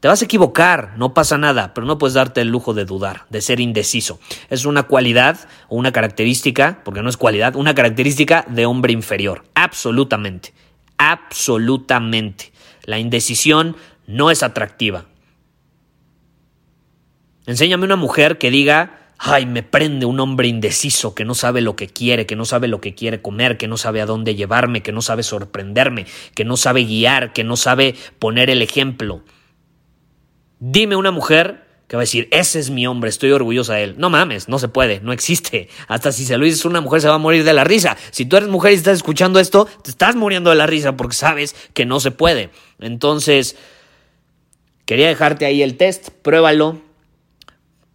Te 0.00 0.06
vas 0.06 0.22
a 0.22 0.26
equivocar, 0.26 0.94
no 0.96 1.12
pasa 1.12 1.38
nada, 1.38 1.74
pero 1.74 1.84
no 1.84 1.98
puedes 1.98 2.14
darte 2.14 2.40
el 2.40 2.48
lujo 2.48 2.72
de 2.72 2.84
dudar, 2.84 3.26
de 3.30 3.40
ser 3.40 3.58
indeciso. 3.58 4.20
Es 4.48 4.64
una 4.64 4.84
cualidad 4.84 5.40
o 5.68 5.74
una 5.74 5.90
característica, 5.90 6.82
porque 6.84 7.02
no 7.02 7.08
es 7.08 7.16
cualidad, 7.16 7.56
una 7.56 7.74
característica 7.74 8.44
de 8.48 8.64
hombre 8.64 8.92
inferior. 8.92 9.44
Absolutamente, 9.54 10.54
absolutamente. 10.98 12.52
La 12.84 12.98
indecisión 12.98 13.76
no 14.06 14.30
es 14.30 14.42
atractiva. 14.42 15.06
Enséñame 17.46 17.84
una 17.84 17.96
mujer 17.96 18.38
que 18.38 18.50
diga, 18.50 18.98
ay, 19.18 19.46
me 19.46 19.62
prende 19.62 20.06
un 20.06 20.20
hombre 20.20 20.48
indeciso 20.48 21.14
que 21.14 21.24
no 21.24 21.34
sabe 21.34 21.60
lo 21.60 21.76
que 21.76 21.88
quiere, 21.88 22.26
que 22.26 22.36
no 22.36 22.44
sabe 22.44 22.68
lo 22.68 22.80
que 22.80 22.94
quiere 22.94 23.22
comer, 23.22 23.56
que 23.56 23.68
no 23.68 23.76
sabe 23.76 24.00
a 24.00 24.06
dónde 24.06 24.34
llevarme, 24.34 24.82
que 24.82 24.92
no 24.92 25.02
sabe 25.02 25.22
sorprenderme, 25.22 26.06
que 26.34 26.44
no 26.44 26.56
sabe 26.56 26.84
guiar, 26.84 27.32
que 27.32 27.44
no 27.44 27.56
sabe 27.56 27.94
poner 28.18 28.50
el 28.50 28.62
ejemplo. 28.62 29.22
Dime 30.60 30.96
una 30.96 31.10
mujer 31.10 31.67
que 31.88 31.96
va 31.96 32.02
a 32.02 32.04
decir, 32.04 32.28
ese 32.30 32.60
es 32.60 32.68
mi 32.68 32.86
hombre, 32.86 33.08
estoy 33.08 33.32
orgullosa 33.32 33.74
de 33.74 33.84
él. 33.84 33.94
No 33.96 34.10
mames, 34.10 34.48
no 34.48 34.58
se 34.58 34.68
puede, 34.68 35.00
no 35.00 35.12
existe. 35.12 35.68
Hasta 35.88 36.12
si 36.12 36.26
se 36.26 36.36
lo 36.36 36.44
dices 36.44 36.66
una 36.66 36.82
mujer 36.82 37.00
se 37.00 37.08
va 37.08 37.14
a 37.14 37.18
morir 37.18 37.44
de 37.44 37.54
la 37.54 37.64
risa. 37.64 37.96
Si 38.10 38.26
tú 38.26 38.36
eres 38.36 38.50
mujer 38.50 38.72
y 38.72 38.76
estás 38.76 38.98
escuchando 38.98 39.40
esto, 39.40 39.66
te 39.82 39.90
estás 39.90 40.14
muriendo 40.14 40.50
de 40.50 40.56
la 40.56 40.66
risa 40.66 40.96
porque 40.96 41.16
sabes 41.16 41.56
que 41.72 41.86
no 41.86 41.98
se 41.98 42.10
puede. 42.10 42.50
Entonces, 42.78 43.56
quería 44.84 45.08
dejarte 45.08 45.46
ahí 45.46 45.62
el 45.62 45.78
test, 45.78 46.10
pruébalo, 46.10 46.78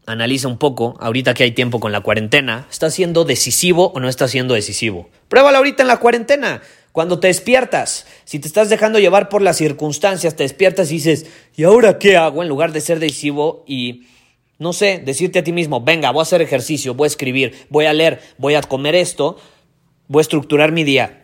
analiza 0.08 0.48
un 0.48 0.58
poco, 0.58 0.98
ahorita 1.00 1.36
que 1.36 1.44
hay 1.44 1.52
tiempo 1.52 1.80
con 1.80 1.92
la 1.92 2.02
cuarentena, 2.02 2.66
¿está 2.72 2.90
siendo 2.90 3.26
decisivo 3.26 3.92
o 3.94 4.00
no 4.00 4.10
está 4.10 4.28
siendo 4.28 4.56
decisivo? 4.56 5.08
Pruébalo 5.30 5.60
ahorita 5.60 5.84
en 5.84 5.88
la 5.88 5.98
cuarentena. 5.98 6.62
Cuando 6.94 7.20
te 7.20 7.26
despiertas, 7.26 8.06
si 8.24 8.38
te 8.38 8.48
estás 8.48 8.70
dejando 8.70 9.00
llevar 9.00 9.28
por 9.28 9.42
las 9.42 9.58
circunstancias, 9.58 10.36
te 10.36 10.44
despiertas 10.44 10.92
y 10.92 10.96
dices, 10.96 11.26
¿y 11.56 11.64
ahora 11.64 11.98
qué 11.98 12.18
hago? 12.18 12.44
En 12.44 12.48
lugar 12.48 12.72
de 12.72 12.82
ser 12.82 13.00
decisivo 13.00 13.64
y, 13.68 14.06
no 14.60 14.74
sé, 14.74 15.02
decirte 15.04 15.40
a 15.40 15.44
ti 15.44 15.52
mismo, 15.52 15.82
venga, 15.82 16.12
voy 16.12 16.20
a 16.20 16.22
hacer 16.22 16.44
ejercicio, 16.44 16.94
voy 16.94 17.08
a 17.08 17.08
escribir, 17.08 17.66
voy 17.70 17.86
a 17.86 17.94
leer, 17.94 18.22
voy 18.38 18.54
a 18.54 18.62
comer 18.62 18.94
esto, 18.94 19.38
voy 20.08 20.20
a 20.20 20.22
estructurar 20.22 20.72
mi 20.72 20.84
día. 20.84 21.24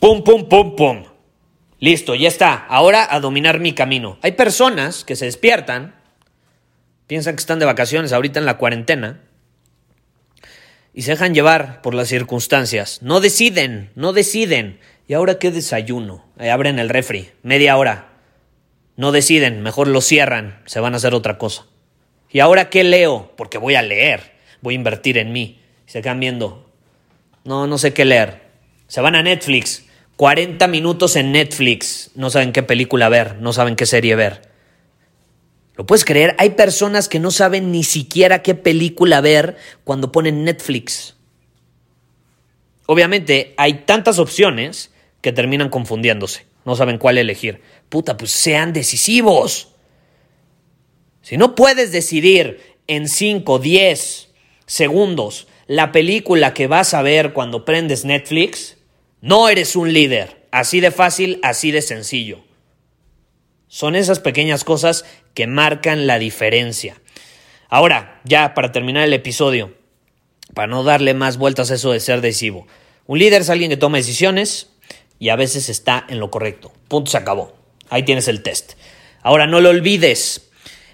Pum, 0.00 0.24
pum, 0.24 0.48
pum, 0.48 0.74
pum. 0.74 1.04
Listo, 1.78 2.14
ya 2.14 2.28
está. 2.28 2.54
Ahora 2.54 3.06
a 3.14 3.20
dominar 3.20 3.60
mi 3.60 3.74
camino. 3.74 4.18
Hay 4.22 4.32
personas 4.32 5.04
que 5.04 5.14
se 5.14 5.26
despiertan, 5.26 5.94
piensan 7.06 7.36
que 7.36 7.40
están 7.40 7.58
de 7.58 7.66
vacaciones 7.66 8.14
ahorita 8.14 8.40
en 8.40 8.46
la 8.46 8.56
cuarentena, 8.56 9.20
y 10.96 11.02
se 11.02 11.10
dejan 11.10 11.34
llevar 11.34 11.82
por 11.82 11.92
las 11.92 12.08
circunstancias. 12.08 13.00
No 13.02 13.20
deciden, 13.20 13.90
no 13.94 14.14
deciden. 14.14 14.80
¿Y 15.06 15.12
ahora 15.12 15.38
qué 15.38 15.50
desayuno? 15.50 16.24
abren 16.38 16.78
el 16.78 16.88
refri, 16.88 17.28
media 17.42 17.76
hora. 17.76 18.08
No 18.96 19.12
deciden, 19.12 19.62
mejor 19.62 19.88
lo 19.88 20.00
cierran, 20.00 20.62
se 20.64 20.80
van 20.80 20.94
a 20.94 20.96
hacer 20.96 21.12
otra 21.12 21.36
cosa. 21.36 21.66
¿Y 22.30 22.40
ahora 22.40 22.70
qué 22.70 22.82
leo? 22.82 23.34
Porque 23.36 23.58
voy 23.58 23.74
a 23.74 23.82
leer, 23.82 24.32
voy 24.62 24.72
a 24.72 24.76
invertir 24.76 25.18
en 25.18 25.32
mí. 25.32 25.60
Se 25.84 26.00
quedan 26.00 26.18
viendo. 26.18 26.66
No, 27.44 27.66
no 27.66 27.76
sé 27.76 27.92
qué 27.92 28.06
leer. 28.06 28.40
Se 28.88 29.02
van 29.02 29.16
a 29.16 29.22
Netflix. 29.22 29.84
40 30.16 30.66
minutos 30.66 31.16
en 31.16 31.30
Netflix. 31.30 32.10
No 32.14 32.30
saben 32.30 32.52
qué 32.52 32.62
película 32.62 33.10
ver, 33.10 33.36
no 33.36 33.52
saben 33.52 33.76
qué 33.76 33.84
serie 33.84 34.16
ver. 34.16 34.45
¿Lo 35.76 35.84
puedes 35.84 36.04
creer? 36.04 36.34
Hay 36.38 36.50
personas 36.50 37.08
que 37.08 37.18
no 37.18 37.30
saben 37.30 37.70
ni 37.70 37.84
siquiera 37.84 38.42
qué 38.42 38.54
película 38.54 39.20
ver 39.20 39.56
cuando 39.84 40.10
ponen 40.10 40.44
Netflix. 40.44 41.16
Obviamente 42.86 43.54
hay 43.56 43.84
tantas 43.84 44.18
opciones 44.18 44.90
que 45.20 45.32
terminan 45.32 45.68
confundiéndose. 45.68 46.46
No 46.64 46.76
saben 46.76 46.98
cuál 46.98 47.18
elegir. 47.18 47.60
Puta, 47.88 48.16
pues 48.16 48.30
sean 48.30 48.72
decisivos. 48.72 49.72
Si 51.20 51.36
no 51.36 51.54
puedes 51.54 51.92
decidir 51.92 52.76
en 52.86 53.08
5, 53.08 53.58
10 53.58 54.28
segundos 54.64 55.48
la 55.66 55.92
película 55.92 56.54
que 56.54 56.68
vas 56.68 56.94
a 56.94 57.02
ver 57.02 57.32
cuando 57.32 57.64
prendes 57.64 58.04
Netflix, 58.04 58.78
no 59.20 59.48
eres 59.48 59.76
un 59.76 59.92
líder. 59.92 60.46
Así 60.52 60.80
de 60.80 60.90
fácil, 60.90 61.40
así 61.42 61.70
de 61.70 61.82
sencillo. 61.82 62.44
Son 63.68 63.96
esas 63.96 64.20
pequeñas 64.20 64.62
cosas 64.62 65.04
que 65.36 65.46
marcan 65.46 66.06
la 66.06 66.18
diferencia. 66.18 66.96
Ahora, 67.68 68.22
ya 68.24 68.54
para 68.54 68.72
terminar 68.72 69.04
el 69.04 69.12
episodio, 69.12 69.74
para 70.54 70.66
no 70.66 70.82
darle 70.82 71.12
más 71.12 71.36
vueltas 71.36 71.70
a 71.70 71.74
eso 71.74 71.92
de 71.92 72.00
ser 72.00 72.22
decisivo. 72.22 72.66
Un 73.06 73.18
líder 73.18 73.42
es 73.42 73.50
alguien 73.50 73.70
que 73.70 73.76
toma 73.76 73.98
decisiones 73.98 74.70
y 75.18 75.28
a 75.28 75.36
veces 75.36 75.68
está 75.68 76.06
en 76.08 76.20
lo 76.20 76.30
correcto. 76.30 76.72
Punto, 76.88 77.10
se 77.10 77.18
acabó. 77.18 77.54
Ahí 77.90 78.02
tienes 78.02 78.28
el 78.28 78.42
test. 78.42 78.72
Ahora, 79.22 79.46
no 79.46 79.60
lo 79.60 79.68
olvides. 79.68 80.48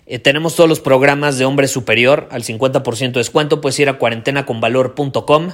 Eh, 0.07 0.19
tenemos 0.19 0.57
todos 0.57 0.69
los 0.69 0.81
programas 0.81 1.39
de 1.39 1.45
hombre 1.45 1.69
superior 1.69 2.29
al 2.33 2.43
50% 2.43 3.13
de 3.13 3.21
descuento. 3.21 3.61
Puedes 3.61 3.79
ir 3.79 3.89
a 3.89 3.99
cuarentenaconvalor.com 3.99 5.53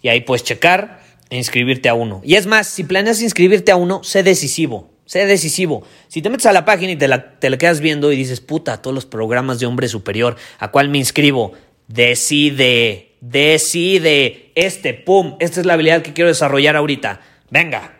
y 0.00 0.08
ahí 0.08 0.20
puedes 0.20 0.44
checar 0.44 1.00
e 1.28 1.36
inscribirte 1.36 1.88
a 1.88 1.94
uno. 1.94 2.20
Y 2.24 2.36
es 2.36 2.46
más, 2.46 2.68
si 2.68 2.84
planeas 2.84 3.20
inscribirte 3.20 3.72
a 3.72 3.76
uno, 3.76 4.04
sé 4.04 4.22
decisivo. 4.22 4.95
Sé 5.06 5.24
decisivo. 5.24 5.84
Si 6.08 6.20
te 6.20 6.28
metes 6.28 6.46
a 6.46 6.52
la 6.52 6.64
página 6.64 6.92
y 6.92 6.96
te 6.96 7.08
la, 7.08 7.38
te 7.38 7.48
la 7.48 7.56
quedas 7.56 7.80
viendo 7.80 8.12
y 8.12 8.16
dices, 8.16 8.40
puta, 8.40 8.82
todos 8.82 8.94
los 8.94 9.06
programas 9.06 9.60
de 9.60 9.66
hombre 9.66 9.88
superior, 9.88 10.36
¿a 10.58 10.72
cuál 10.72 10.88
me 10.88 10.98
inscribo? 10.98 11.52
Decide, 11.86 13.12
decide. 13.20 14.50
Este, 14.56 14.94
pum, 14.94 15.36
esta 15.38 15.60
es 15.60 15.66
la 15.66 15.74
habilidad 15.74 16.02
que 16.02 16.12
quiero 16.12 16.28
desarrollar 16.28 16.74
ahorita. 16.74 17.20
Venga. 17.50 17.96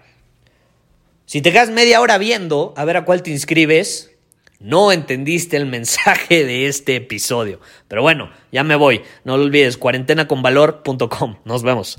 Si 1.27 1.40
te 1.42 1.53
quedas 1.53 1.71
media 1.71 2.01
hora 2.01 2.19
viendo 2.19 2.75
a 2.77 2.85
ver 2.85 2.97
a 2.97 3.05
cuál 3.05 3.23
te 3.23 3.31
inscribes, 3.31 4.11
no 4.59 4.90
entendiste 4.90 5.57
el 5.57 5.66
mensaje 5.66 6.45
de 6.45 6.66
este 6.66 6.97
episodio. 6.97 7.61
Pero 7.87 8.03
bueno, 8.03 8.31
ya 8.51 8.64
me 8.64 8.75
voy. 8.75 9.03
No 9.25 9.37
lo 9.37 9.45
olvides, 9.45 9.77
cuarentenaconvalor.com. 9.77 11.37
Nos 11.45 11.62
vemos. 11.62 11.99